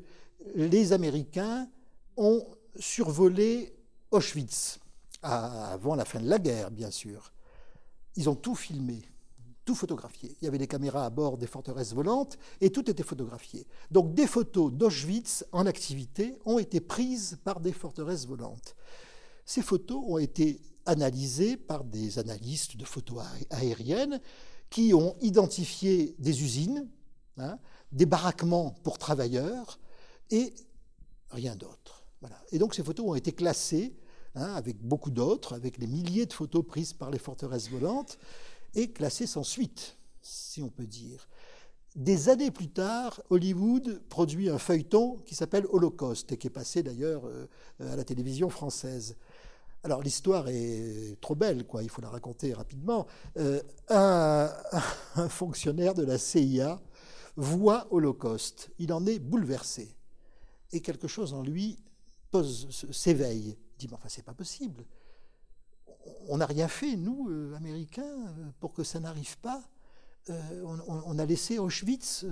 [0.54, 1.68] les Américains
[2.16, 2.42] ont
[2.78, 3.76] survolé
[4.12, 4.78] Auschwitz
[5.22, 7.32] avant la fin de la guerre, bien sûr.
[8.16, 9.02] Ils ont tout filmé,
[9.64, 10.36] tout photographié.
[10.40, 13.66] Il y avait des caméras à bord des forteresses volantes et tout était photographié.
[13.90, 18.76] Donc des photos d'Auschwitz en activité ont été prises par des forteresses volantes.
[19.44, 24.20] Ces photos ont été analysées par des analystes de photos aériennes
[24.70, 26.88] qui ont identifié des usines,
[27.36, 27.58] hein,
[27.92, 29.78] des baraquements pour travailleurs
[30.30, 30.54] et
[31.30, 32.04] rien d'autre.
[32.20, 32.36] Voilà.
[32.52, 33.94] Et donc ces photos ont été classées
[34.38, 38.18] Hein, avec beaucoup d'autres, avec les milliers de photos prises par les forteresses volantes,
[38.76, 41.28] et classées sans suite, si on peut dire.
[41.96, 46.84] Des années plus tard, Hollywood produit un feuilleton qui s'appelle Holocauste, et qui est passé
[46.84, 47.46] d'ailleurs euh,
[47.80, 49.16] à la télévision française.
[49.82, 51.82] Alors l'histoire est trop belle, quoi.
[51.82, 53.08] Il faut la raconter rapidement.
[53.38, 54.52] Euh, un,
[55.16, 56.80] un, fonctionnaire de la CIA
[57.34, 58.70] voit Holocauste.
[58.78, 59.96] Il en est bouleversé
[60.72, 61.80] et quelque chose en lui
[62.92, 64.84] s'éveille dit, mais enfin, c'est pas possible.
[66.28, 69.62] On n'a rien fait, nous, euh, Américains, euh, pour que ça n'arrive pas.
[70.30, 72.26] Euh, on, a laissé Auschwitz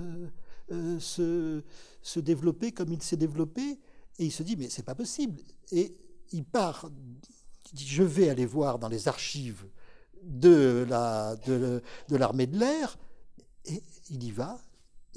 [0.99, 1.63] se,
[2.01, 3.79] se, développer comme il s'est développé,
[4.19, 5.41] et il se dit, mais c'est pas possible.
[5.71, 5.97] Et
[6.31, 6.91] il part,
[7.71, 9.65] il dit, je vais aller voir dans les archives
[10.21, 12.99] de l'armée de, de l'air,
[13.65, 13.81] et
[14.11, 14.59] il y va,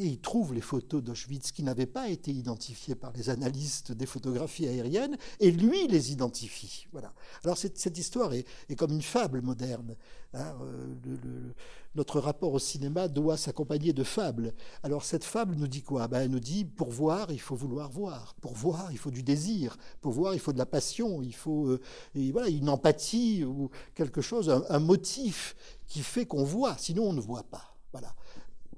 [0.01, 4.07] et il trouve les photos d'Auschwitz qui n'avaient pas été identifiées par les analystes des
[4.07, 6.87] photographies aériennes, et lui les identifie.
[6.93, 7.13] Voilà.
[7.45, 8.47] Alors cette, histoire est,
[8.77, 9.97] comme une fable moderne.
[10.33, 10.55] Hein.
[10.63, 11.53] Euh,
[11.95, 14.55] notre rapport au cinéma doit s'accompagner de fables.
[14.83, 16.09] Alors cette fable nous dit quoi?
[16.09, 18.35] Ben, Elle nous dit, pour voir, il faut vouloir voir.
[18.41, 19.77] Pour voir, il faut du désir.
[20.01, 21.21] Pour voir, il faut de la passion.
[21.21, 21.81] Il faut euh,
[22.15, 27.21] une empathie ou quelque chose, un, un motif qui fait qu'on voit, sinon on ne
[27.21, 27.77] voit pas.
[27.93, 28.15] Voilà.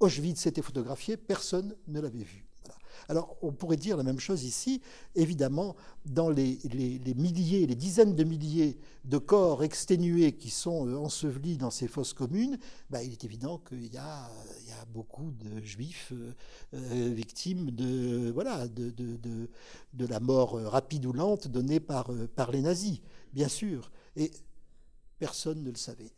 [0.02, 2.44] Auschwitz était photographié, personne ne l'avait vu.
[3.08, 4.80] Alors, on pourrait dire la même chose ici.
[5.14, 6.58] Évidemment, dans les,
[7.16, 12.12] milliers, les dizaines de milliers de corps exténués qui sont euh, ensevelis dans ces fosses
[12.12, 12.58] communes,
[12.90, 14.30] bah, il est évident qu'il y, a,
[14.92, 16.32] beaucoup de juifs euh,
[16.74, 18.34] euh, victimes de,
[20.06, 22.10] la mort rapide ou lente donnée par
[22.52, 23.00] les nazis,
[23.32, 23.90] bien sûr.
[24.16, 24.30] Et
[25.18, 26.12] personne ne le savait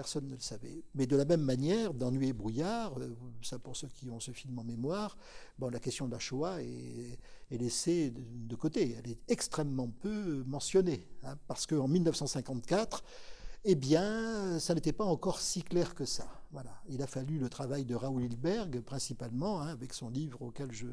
[0.00, 0.82] personne ne le savait.
[0.94, 4.30] Mais de la même manière, dans et brouillard, euh, ça pour ceux qui ont ce
[4.30, 5.18] film en mémoire,
[5.58, 7.18] la question de la Shoah est,
[7.50, 8.96] laissée de, côté.
[8.98, 13.04] Elle est extrêmement peu mentionnée, hein, parce qu'en 1954,
[13.64, 16.39] eh bien, ça n'était pas encore si clair que ça.
[16.52, 16.70] Voilà.
[16.88, 20.86] Il a fallu le travail de Raoul Hilberg, principalement, hein, avec son livre auquel je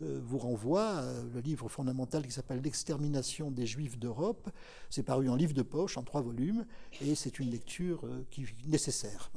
[0.00, 4.48] euh, vous renvoie, euh, le livre fondamental qui s'appelle L'extermination des Juifs d'Europe.
[4.88, 6.64] C'est paru en livre de poche, en trois volumes,
[7.02, 9.30] et c'est une lecture euh, qui nécessaire.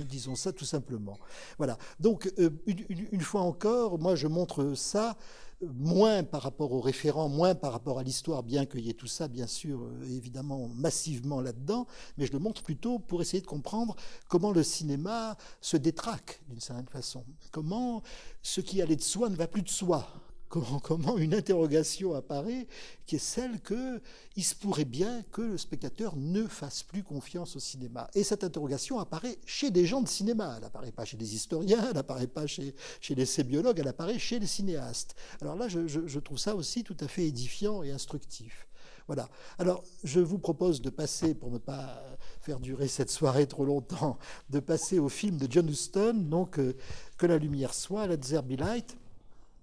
[0.00, 1.18] Disons ça tout simplement.
[1.56, 1.78] Voilà.
[1.98, 2.30] Donc,
[2.66, 5.16] une, une, fois encore, moi, je montre ça
[5.62, 9.06] moins par rapport aux référents, moins par rapport à l'histoire, bien qu'il y ait tout
[9.06, 11.86] ça, bien sûr, euh, évidemment, massivement là-dedans,
[12.18, 13.96] mais je le montre plutôt pour essayer de comprendre
[14.28, 18.02] comment le cinéma se détraque d'une certaine façon, comment
[18.42, 20.08] ce qui allait de soi ne va plus de soi,
[20.48, 22.66] comment, une interrogation apparaît
[23.06, 24.00] qui est celle que
[24.36, 28.08] il se pourrait bien que le spectateur ne fasse plus confiance au cinéma.
[28.14, 30.54] Et cette interrogation apparaît chez des gens de cinéma.
[30.56, 34.18] Elle n'apparaît pas chez des historiens, elle n'apparaît pas chez, chez les sébiologues, elle apparaît
[34.18, 35.14] chez les cinéastes.
[35.40, 38.68] Alors là, je, trouve ça aussi tout à fait édifiant et instructif.
[39.06, 39.28] Voilà.
[39.58, 42.02] Alors, je vous propose de passer, pour ne pas
[42.46, 44.18] faire durer cette soirée trop longtemps,
[44.50, 46.76] de passer au film de John Huston, donc euh,
[47.18, 48.96] Que la lumière soit, Let There Be Light,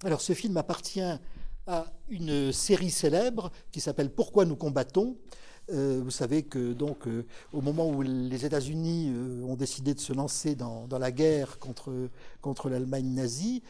[0.04, 1.18] alors ce film appartient
[1.66, 5.16] à une série célèbre qui s'appelle Pourquoi nous combattons
[5.72, 9.14] euh, vous savez que donc euh, au moment où les États-Unis
[9.48, 12.10] ont décidé de se lancer dans, la guerre contre,
[12.42, 13.64] contre l'Allemagne nazie,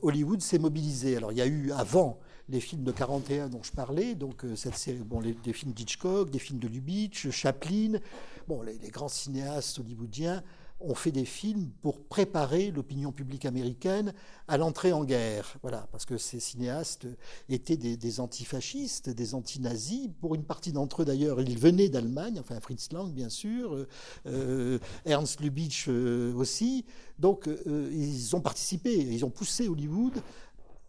[0.00, 1.14] Hollywood s'est mobilisé.
[1.14, 4.76] Alors il y a eu avant les films de 41 dont je parlais, donc cette
[4.76, 7.98] série, bon, les, des films d'Hitchcock, des films de Lubitsch, Chaplin,
[8.48, 10.42] bon, les grands cinéastes hollywoodiens
[10.80, 14.12] ont fait des films pour préparer l'opinion publique américaine
[14.46, 15.56] à l'entrée en guerre.
[15.62, 17.06] Voilà, parce que ces cinéastes
[17.48, 20.10] étaient des, antifascistes, des antinazis.
[20.20, 23.86] Pour une partie d'entre eux, d'ailleurs, ils venaient d'Allemagne, enfin Fritz Lang, bien sûr,
[24.26, 26.84] euh, Ernst Lubitsch euh, aussi.
[27.18, 30.20] Donc, euh, ils ont participé, ils ont poussé Hollywood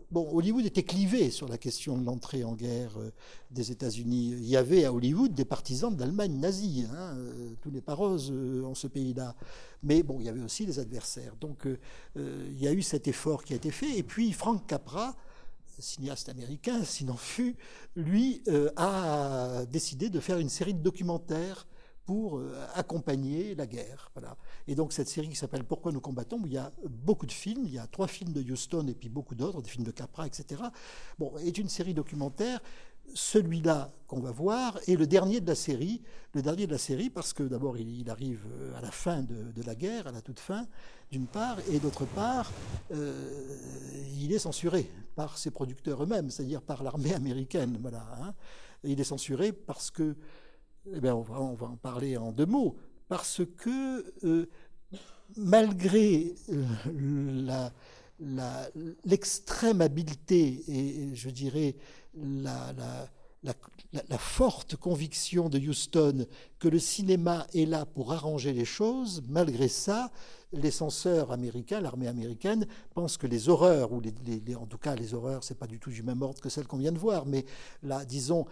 [0.09, 3.11] Bon, Hollywood était clivé sur la question de l'entrée en guerre euh,
[3.51, 4.35] des États-Unis.
[4.37, 6.85] Il y avait à Hollywood des partisans de l'Allemagne nazie.
[6.89, 9.35] Hein, euh, tout n'est pas rose euh, en ce pays-là.
[9.83, 11.35] Mais bon, il y avait aussi des adversaires.
[11.41, 11.67] Donc
[12.15, 13.97] il y a eu cet effort qui a été fait.
[13.97, 15.15] Et puis Frank Capra,
[15.77, 17.55] cinéaste américain, s'il en fut,
[17.95, 18.41] lui
[18.75, 21.67] a décidé de faire une série de documentaires
[22.07, 22.41] pour
[22.73, 24.09] accompagner la guerre.
[24.15, 24.37] Voilà.
[24.65, 27.31] Et donc cette série qui s'appelle Pourquoi nous combattons, où il y a beaucoup de
[27.33, 29.91] films, il y a trois films de Houston et puis beaucoup d'autres, des films de
[29.91, 30.63] Capra, etc.
[31.19, 32.61] Bon, est une série documentaire.
[33.13, 36.01] Celui-là qu'on va voir est le dernier de la série,
[36.33, 39.61] le dernier de la série parce que d'abord il, arrive euh, à la fin de,
[39.65, 40.65] la guerre, à la toute fin,
[41.11, 42.51] d'une part, et d'autre part,
[42.91, 43.57] euh,
[44.17, 47.77] il est censuré par ses producteurs eux-mêmes, c'est-à-dire par l'armée américaine.
[47.81, 48.33] Voilà, hein.
[48.83, 50.15] Il est censuré parce que,
[50.93, 52.75] eh bien, on va, en parler en deux mots
[53.07, 54.47] parce que euh,
[55.35, 57.69] malgré euh,
[59.05, 61.75] l'extrême habileté et, je dirais
[62.15, 62.73] la,
[64.17, 66.25] forte conviction de Houston
[66.59, 70.11] que le cinéma est là pour arranger les choses, malgré ça,
[70.51, 74.01] les censeurs américains, l'armée américaine, pensent que les horreurs, ou
[74.55, 76.77] en tout cas les horreurs, c'est pas du tout du même ordre que celles qu'on
[76.77, 77.45] vient de voir, mais
[77.83, 78.45] là, disons,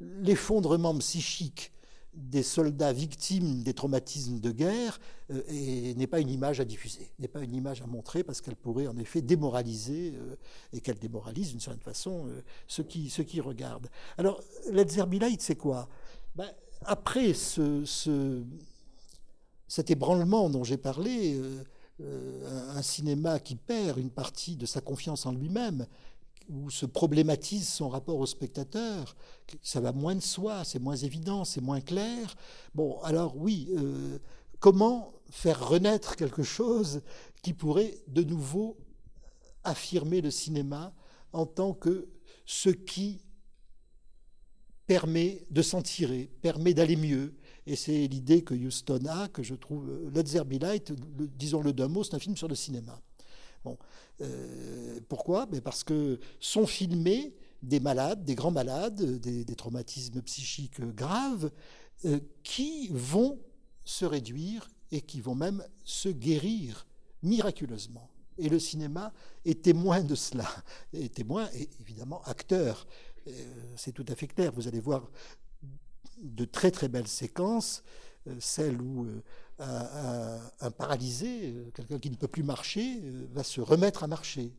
[0.00, 1.72] l'effondrement psychique
[2.12, 4.98] des soldats victimes des traumatismes de guerre
[5.30, 8.56] euh, n'est pas une image à diffuser, n'est pas une image à montrer parce qu'elle
[8.56, 10.36] pourrait en effet démoraliser euh,
[10.72, 13.88] et qu'elle démoralise d'une certaine façon euh, ceux, qui, ceux qui regardent.
[14.18, 14.42] Alors,
[14.72, 14.90] Led
[15.38, 15.88] c'est quoi?
[16.34, 16.50] Ben,
[16.82, 17.84] Après ce,
[19.68, 21.40] cet ébranlement dont j'ai parlé,
[22.00, 25.86] un cinéma qui perd une partie de sa confiance en lui-même,
[26.50, 29.16] où se problématise son rapport au spectateur,
[29.62, 32.34] ça va moins de soi, c'est moins évident, c'est moins clair.
[32.74, 34.18] Bon, alors oui, euh,
[34.58, 37.02] comment faire renaître quelque chose
[37.42, 38.76] qui pourrait de nouveau
[39.62, 40.92] affirmer le cinéma
[41.32, 42.08] en tant que
[42.46, 43.20] ce qui
[44.86, 47.36] permet de s'en tirer, permet d'aller mieux?
[47.66, 50.10] Et c'est l'idée que Houston a, que je trouve.
[50.12, 50.92] Let's Be Light,
[51.36, 53.00] disons-le d'un mot, c'est un film sur le cinéma.
[54.20, 55.46] Euh, pourquoi?
[55.46, 61.50] Ben Parce que sont filmés des malades, des grands malades, des, traumatismes psychiques graves,
[62.06, 63.38] euh, qui vont
[63.84, 66.86] se réduire et qui vont même se guérir
[67.22, 68.08] miraculeusement.
[68.38, 69.12] Et le cinéma
[69.44, 70.48] est témoin de cela,
[70.94, 72.86] est témoin et évidemment acteur.
[73.26, 73.32] Euh,
[73.76, 74.52] c'est tout à fait clair.
[74.54, 75.10] Vous allez voir
[76.22, 77.82] de très très belles séquences,
[78.38, 79.06] celles où
[79.60, 84.52] un, paralysé, euh, quelqu'un qui ne peut plus marcher, euh, va se remettre à marcher,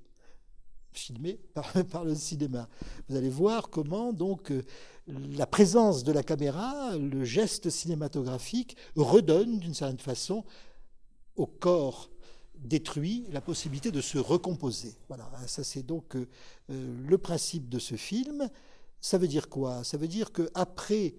[0.91, 1.39] filmé
[1.91, 2.70] par, le cinéma.
[3.10, 4.64] Vous allez voir comment donc euh,
[5.08, 10.43] la présence de la caméra, le geste cinématographique redonne d'une certaine façon
[11.36, 12.10] au corps
[12.56, 14.95] détruit la possibilité de se recomposer.
[15.08, 16.16] Voilà, ça c'est donc
[16.70, 18.47] le principe de ce film.
[19.02, 19.84] Ça veut dire quoi?
[19.84, 21.16] Ça veut dire que après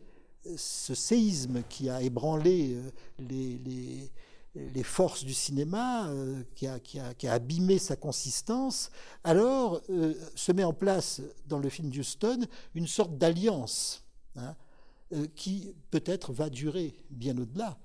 [0.57, 4.11] ce séisme qui a ébranlé euh,
[4.55, 8.90] les, forces du cinéma, euh, qui a, abîmé sa consistance,
[9.24, 14.05] alors euh, se met en place dans le film Houston une sorte d'alliance
[14.36, 14.55] hein,
[15.34, 17.78] qui peut-être va durer bien au-delà.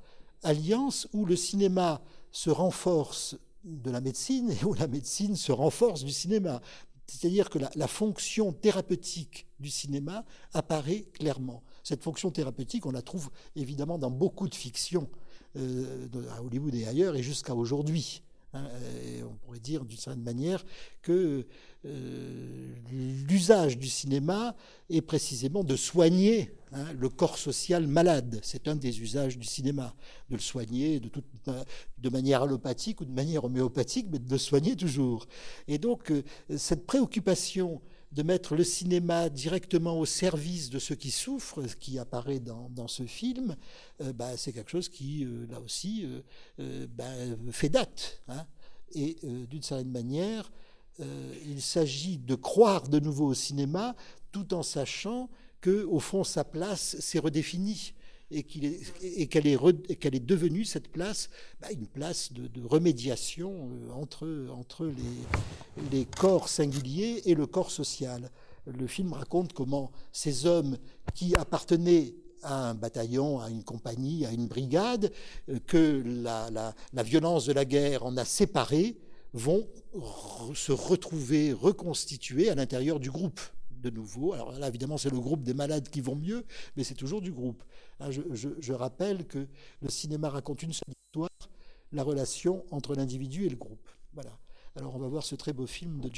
[0.43, 2.01] Alliance où le cinéma
[2.31, 6.61] se renforce de la médecine et où la médecine se renforce du cinéma.
[7.07, 11.63] C'est-à-dire que la, fonction thérapeutique du cinéma apparaît clairement.
[11.87, 15.07] Cette fonction thérapeutique, on la trouve évidemment dans beaucoup de fictions
[15.55, 18.23] euh, à Hollywood et ailleurs, et jusqu'à aujourd'hui.
[18.53, 18.65] Hein,
[19.25, 20.65] on pourrait dire d'une certaine manière
[21.01, 21.45] que
[21.85, 24.53] euh, l'usage du cinéma
[24.89, 28.41] est précisément de soigner hein, le corps social malade.
[28.43, 29.95] C'est un des usages du cinéma,
[30.29, 34.37] de le soigner de, toute, de manière allopathique ou de manière homéopathique, mais de le
[34.37, 35.25] soigner toujours.
[35.69, 36.21] Et donc euh,
[36.57, 37.79] cette préoccupation
[38.11, 42.87] de mettre le cinéma directement au service de ceux qui souffrent, ce qui apparaît dans,
[42.87, 43.55] ce film,
[44.01, 46.07] euh, bah, c'est quelque chose qui, euh, là aussi,
[46.59, 47.05] euh, bah,
[47.51, 48.21] fait date.
[48.27, 48.45] Hein.
[48.93, 49.17] Et
[49.49, 50.49] d'une certaine manière,
[51.45, 53.95] il s'agit de croire de nouveau au cinéma
[54.31, 55.29] tout en sachant
[55.59, 57.93] que, au fond, sa place s'est redéfinie
[58.29, 61.29] et qu'elle est, devenue, cette place,
[61.61, 64.91] bah, une place de, remédiation euh, entre,
[65.91, 68.29] les, corps singuliers et le corps social.
[68.65, 70.77] Le film raconte comment ces hommes
[71.13, 75.11] qui appartenaient à un bataillon, à une compagnie, à une brigade,
[75.49, 76.49] euh, que la,
[76.93, 78.97] la, violence de la guerre en a séparés,
[79.33, 79.67] vont
[80.55, 83.39] se retrouver reconstitués à l'intérieur du groupe
[83.81, 84.33] de nouveau.
[84.33, 86.43] Alors là, évidemment, c'est le groupe des malades qui vont mieux,
[86.75, 87.63] mais c'est toujours du groupe.
[87.99, 89.47] Je, rappelle que
[89.81, 91.29] le cinéma raconte une seule histoire,
[91.91, 93.89] la relation entre l'individu et le groupe.
[94.13, 94.37] Voilà.
[94.75, 96.09] Alors on va voir ce très beau film de.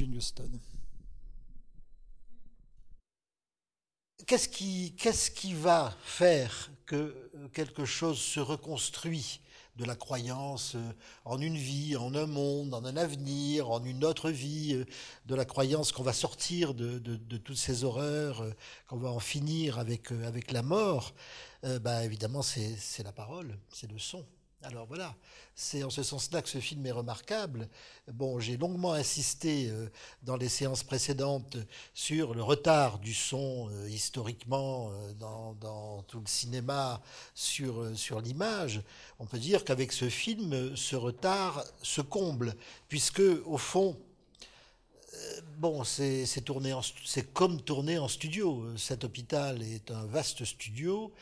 [4.25, 9.41] Qu'est-ce qui, qu'est-ce qui va faire que quelque chose se reconstruit
[9.79, 10.91] de la croyance euh,
[11.23, 14.85] en une vie, en un monde, en un avenir, en une autre vie, euh,
[15.25, 16.97] de la croyance qu'on va sortir de,
[17.37, 18.51] toutes ces horreurs, euh,
[18.87, 21.13] qu'on va en finir avec, avec la mort,
[21.81, 24.25] bah, évidemment c'est la parole, c'est le son.
[24.63, 25.15] Alors voilà,
[25.55, 27.69] c'est en ce sens-là que ce film est remarquable.
[28.11, 29.87] Bon, j'ai longuement insisté euh,
[30.23, 31.55] dans les séances précédentes
[31.93, 37.01] sur le retard du son euh, historiquement euh, dans, tout le cinéma
[37.33, 38.81] sur, sur l'image.
[39.19, 42.53] On peut dire qu'avec ce film, ce retard se comble,
[42.89, 43.97] puisque au fond,
[45.57, 46.25] bon, c'est
[47.33, 48.75] comme tourner en studio.
[48.77, 51.13] Cet hôpital est un vaste studio.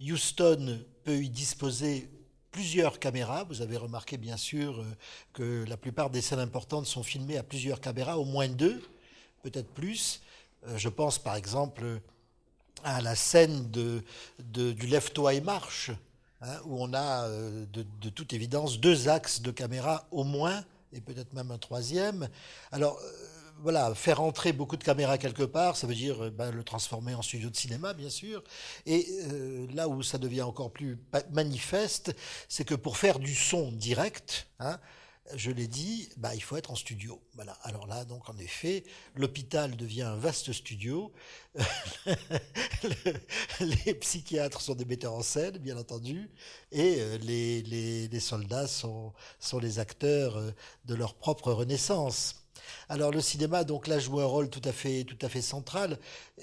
[0.00, 2.08] Houston peut y disposer
[2.56, 3.44] plusieurs caméras.
[3.44, 4.84] Vous avez remarqué bien sûr euh,
[5.34, 8.82] que la plupart des scènes importantes sont filmées à plusieurs caméras, au moins deux,
[9.42, 10.22] peut-être plus.
[10.66, 12.00] Euh, je pense par exemple
[12.82, 15.90] à la scène du Lève-toi et marche,
[16.40, 20.64] hein, où on a euh, de, de, toute évidence deux axes de caméra au moins,
[20.94, 22.26] et peut-être même un troisième.
[22.72, 22.98] Alors,
[23.62, 27.14] voilà, faire entrer beaucoup de caméras quelque part, ça veut dire euh, ben, le transformer
[27.14, 28.42] en studio de cinéma, bien sûr.
[28.84, 30.98] Et euh, là où ça devient encore plus
[31.32, 32.14] manifeste,
[32.48, 34.78] c'est que pour faire du son direct, hein,
[35.34, 37.20] je l'ai dit, bah, il faut être en studio.
[37.62, 38.84] Alors là, donc en effet,
[39.16, 41.12] l'hôpital devient un vaste studio.
[43.60, 46.30] les psychiatres sont des metteurs en scène, bien entendu,
[46.70, 50.40] et euh, les, les soldats sont, sont les acteurs
[50.84, 52.45] de leur propre renaissance.
[52.88, 55.98] Alors le cinéma, donc là, joue un rôle tout à fait, tout à fait central,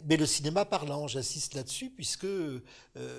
[0.06, 2.60] mais le cinéma parlant, j'insiste là-dessus, puisque euh,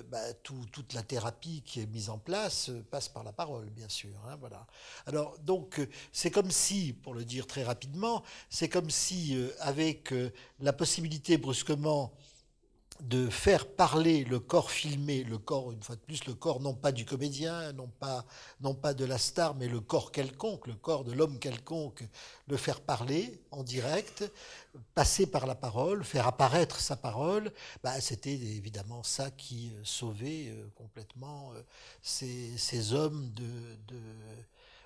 [0.09, 3.89] bah, toute la thérapie qui est mise en place euh, passe par la parole, bien
[3.89, 4.15] sûr.
[4.27, 4.67] Hein, voilà.
[5.05, 10.13] Alors donc euh, c'est comme si, pour le dire très rapidement, c'est comme si avec
[10.59, 12.13] la possibilité brusquement
[13.01, 16.73] de faire parler le corps filmé, le corps, une fois de plus, le corps non
[16.73, 18.25] pas du comédien, non pas,
[18.61, 22.03] non pas de la star, mais le corps quelconque, le corps de l'homme quelconque,
[22.47, 24.23] le faire parler en direct,
[24.93, 27.51] passer par la parole, faire apparaître sa parole,
[27.83, 31.61] bah, c'était évidemment ça qui euh, sauvait euh, complètement euh,
[32.01, 33.43] ces, ces, hommes de,
[33.87, 33.99] de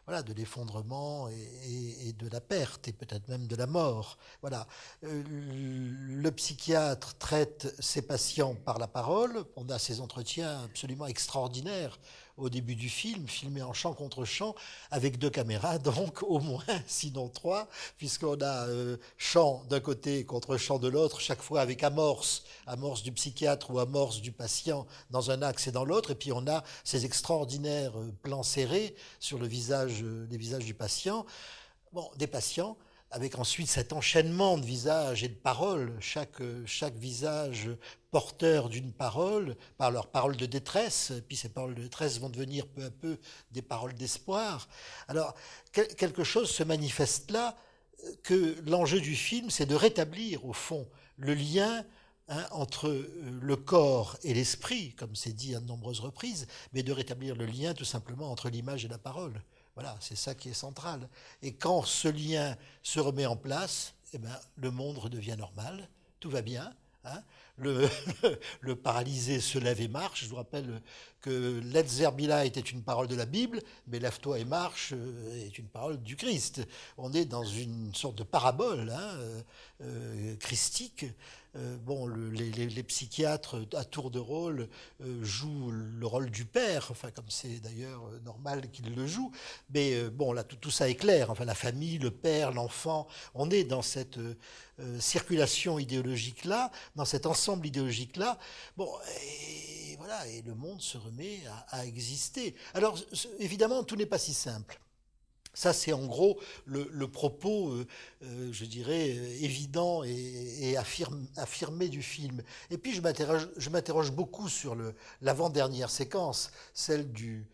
[0.10, 4.18] voilà, de l'effondrement et, de la perte et peut-être même de la mort.
[4.41, 4.65] Voilà.
[5.03, 9.45] Euh, le psychiatre traite ses patients par la parole.
[9.56, 11.99] On a ces entretiens absolument extraordinaires
[12.39, 14.55] au début du film, filmé en champ contre champ,
[14.91, 17.67] avec deux caméras, donc au moins, sinon trois,
[17.97, 23.03] puisqu'on a euh, champ d'un côté contre champ de l'autre, chaque fois avec amorce, amorce
[23.03, 26.47] du psychiatre ou amorce du patient dans un axe et dans l'autre, et puis on
[26.47, 31.25] a ces extraordinaires euh, plans serrés sur le visage, euh, les visages du patient.
[31.91, 32.77] Bon, des patients
[33.11, 37.69] avec ensuite cet enchaînement de visages et de paroles, chaque, chaque visage
[38.11, 42.68] porteur d'une parole, par leur parole de détresse, puis ces paroles de détresse vont devenir
[42.68, 43.18] peu à peu
[43.52, 44.68] des paroles d'espoir.
[45.07, 45.34] Alors,
[45.72, 47.56] quelque chose se manifeste là,
[48.23, 50.88] que l'enjeu du film, c'est de rétablir, au fond,
[51.18, 51.86] le lien
[52.30, 56.84] hein, entre euh, le corps et l'esprit, comme c'est dit à de nombreuses reprises, mais
[56.84, 59.41] de rétablir le lien tout simplement entre l'image et la parole.
[59.80, 61.07] Voilà, c'est ça qui est central.
[61.41, 65.88] Et quand ce lien se remet en place, eh ben, le monde redevient normal,
[66.19, 66.69] tout va bien.
[67.06, 67.23] Hein.
[67.56, 70.26] le, paralysé se lève et marche.
[70.26, 70.81] Je vous rappelle
[71.22, 75.69] que Zerbila était une parole de la Bible, mais lève-toi et marche euh, est une
[75.69, 76.61] parole du Christ.
[76.97, 79.41] On est dans une sorte de parabole hein, euh,
[79.81, 81.06] euh, christique
[81.55, 84.69] euh, bon, les, psychiatres à tour de rôle
[85.01, 89.31] euh, jouent le rôle du père, enfin comme c'est d'ailleurs euh, normal qu'ils le jouent.
[89.73, 91.31] Mais bon, là tout, ça est clair.
[91.31, 94.19] Enfin, la famille, le père, l'enfant, on est dans cette
[94.99, 98.38] circulation idéologique là, dans cet ensemble idéologique là.
[98.77, 98.89] Bon,
[99.26, 102.55] et voilà, et le monde se remet à exister.
[102.73, 102.97] Alors
[103.39, 104.80] évidemment, tout n'est pas si simple.
[105.60, 107.86] Ça, c'est en gros le, propos, euh,
[108.23, 112.41] euh, je dirais, euh, évident et, affirmé du film.
[112.69, 114.77] Et puis, je m'interroge beaucoup sur
[115.19, 117.45] l'avant-dernière séquence, celle du,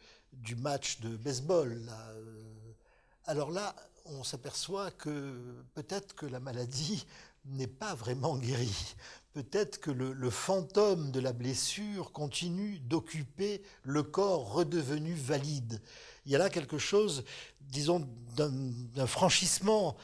[0.56, 1.82] match de baseball.
[3.26, 3.76] Alors là,
[4.06, 7.08] on s'aperçoit que peut-être que la maladie
[7.46, 8.96] n'est pas vraiment guérie.
[9.34, 15.82] Peut-être que le, fantôme de la blessure continue d'occuper le corps redevenu valide.
[16.26, 17.24] Il y a là quelque chose
[17.72, 19.96] disons, d'un franchissement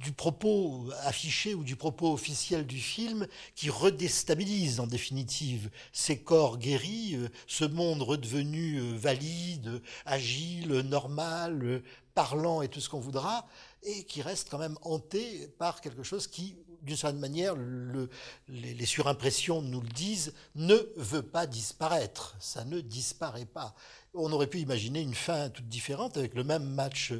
[0.00, 6.58] du propos affiché ou du propos officiel du film qui redéstabilise en définitive ces corps
[6.58, 11.82] guéris, euh, ce monde redevenu euh, valide, agile, normal,
[12.14, 13.48] parlant et tout ce qu'on voudra,
[13.82, 18.08] et qui reste quand même hanté par quelque chose qui, d'une certaine manière, le,
[18.48, 22.36] les, surimpressions nous le disent, ne veut pas disparaître.
[22.40, 23.74] Ça ne disparaît pas.
[24.14, 27.12] On aurait pu imaginer une fin toute différente avec le même match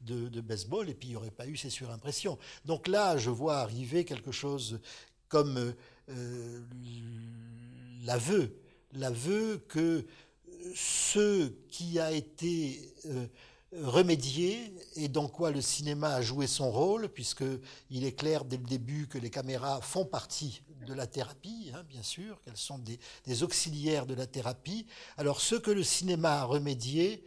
[0.00, 2.38] de, de baseball et puis il n'y aurait pas eu ces surimpressions.
[2.64, 4.80] Donc là, je vois arriver quelque chose
[5.28, 5.74] comme
[6.08, 6.62] euh,
[8.04, 8.56] l'aveu,
[8.92, 10.06] l'aveu que
[10.74, 13.26] ce qui a été euh,
[13.72, 18.64] remédier et dans quoi le cinéma a joué son rôle, puisqu'il est clair dès le
[18.64, 22.98] début que les caméras font partie de la thérapie, hein, bien sûr, qu'elles sont des,
[23.26, 24.86] des, auxiliaires de la thérapie.
[25.16, 27.24] Alors ce que le cinéma a remédié,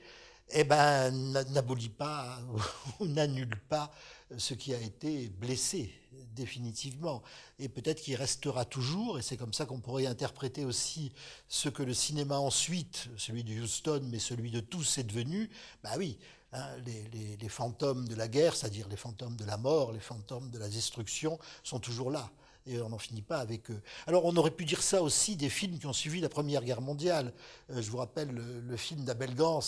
[0.52, 1.12] eh ben,
[1.52, 2.40] n'abolit pas
[3.00, 3.92] ou n'annule pas
[4.38, 5.92] ce qui a été blessé
[6.36, 7.22] définitivement.
[7.58, 11.12] Et peut-être qu'il restera toujours, et c'est comme ça qu'on pourrait interpréter aussi
[11.48, 15.50] ce que le cinéma ensuite, celui de Houston, mais celui de tous est devenu.
[15.84, 16.18] Bah oui,
[16.54, 20.60] hein, les fantômes de la guerre, c'est-à-dire les fantômes de la mort, les fantômes de
[20.60, 22.32] la destruction, sont toujours là
[22.70, 23.82] et on n'en finit pas avec eux.
[24.06, 26.82] Alors on aurait pu dire ça aussi des films qui ont suivi la Première Guerre
[26.82, 27.34] mondiale.
[27.72, 29.62] Euh, je vous rappelle le, film d'Abel Gans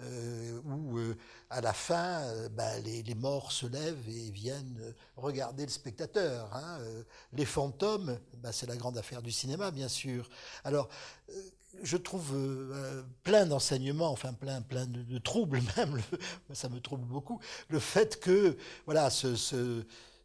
[0.00, 1.16] euh, où euh,
[1.50, 6.50] à la fin bah, les, les, morts se lèvent et viennent regarder le spectateur.
[6.54, 6.78] Hein.
[7.34, 10.28] Les fantômes, bah, c'est la grande affaire du cinéma bien sûr.
[10.64, 10.88] Alors
[11.82, 12.34] je trouve
[13.22, 16.00] plein d'enseignements, enfin plein, plein de, troubles même,
[16.52, 18.56] ça me trouble beaucoup, le fait que
[18.86, 19.84] voilà ce,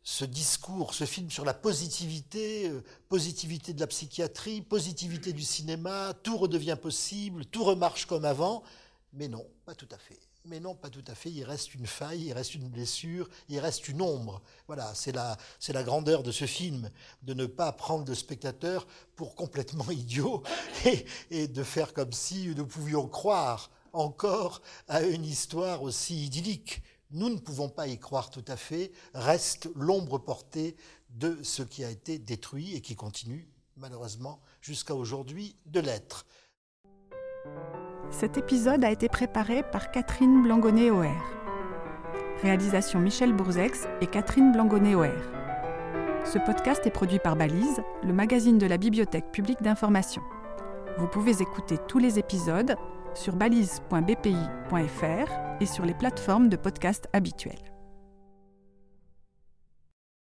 [0.10, 6.14] ce discours, ce film sur la positivité, euh, positivité de la psychiatrie, positivité du cinéma,
[6.24, 8.64] tout redevient possible, tout remarche comme avant,
[9.12, 10.18] mais non, pas tout à fait.
[10.46, 11.30] Mais non, pas tout à fait.
[11.30, 14.42] Il reste une faille, il reste une blessure, il reste une ombre.
[14.68, 16.90] Voilà, c'est la, c'est la grandeur de ce film,
[17.24, 20.42] de ne pas prendre le spectateur pour complètement idiot
[20.86, 26.82] et, et de faire comme si nous pouvions croire encore à une histoire aussi idyllique.
[27.12, 28.92] Nous ne pouvons pas y croire tout à fait.
[29.14, 30.76] Reste l'ombre portée
[31.10, 33.48] de ce qui a été détruit et qui continue,
[33.78, 36.26] malheureusement, jusqu'à aujourd'hui, de l'être.
[38.12, 41.18] Cet épisode a été préparé par Catherine Blangonnet-Oher.
[42.42, 45.18] Réalisation Michel Bourzex et Catherine Blangonnet-Oher.
[46.26, 50.22] Ce podcast est produit par Balise, le magazine de la Bibliothèque publique d'information.
[50.98, 52.76] Vous pouvez écouter tous les épisodes
[53.18, 57.77] sur balise.bpi.fr et sur les plateformes de podcast habituelles.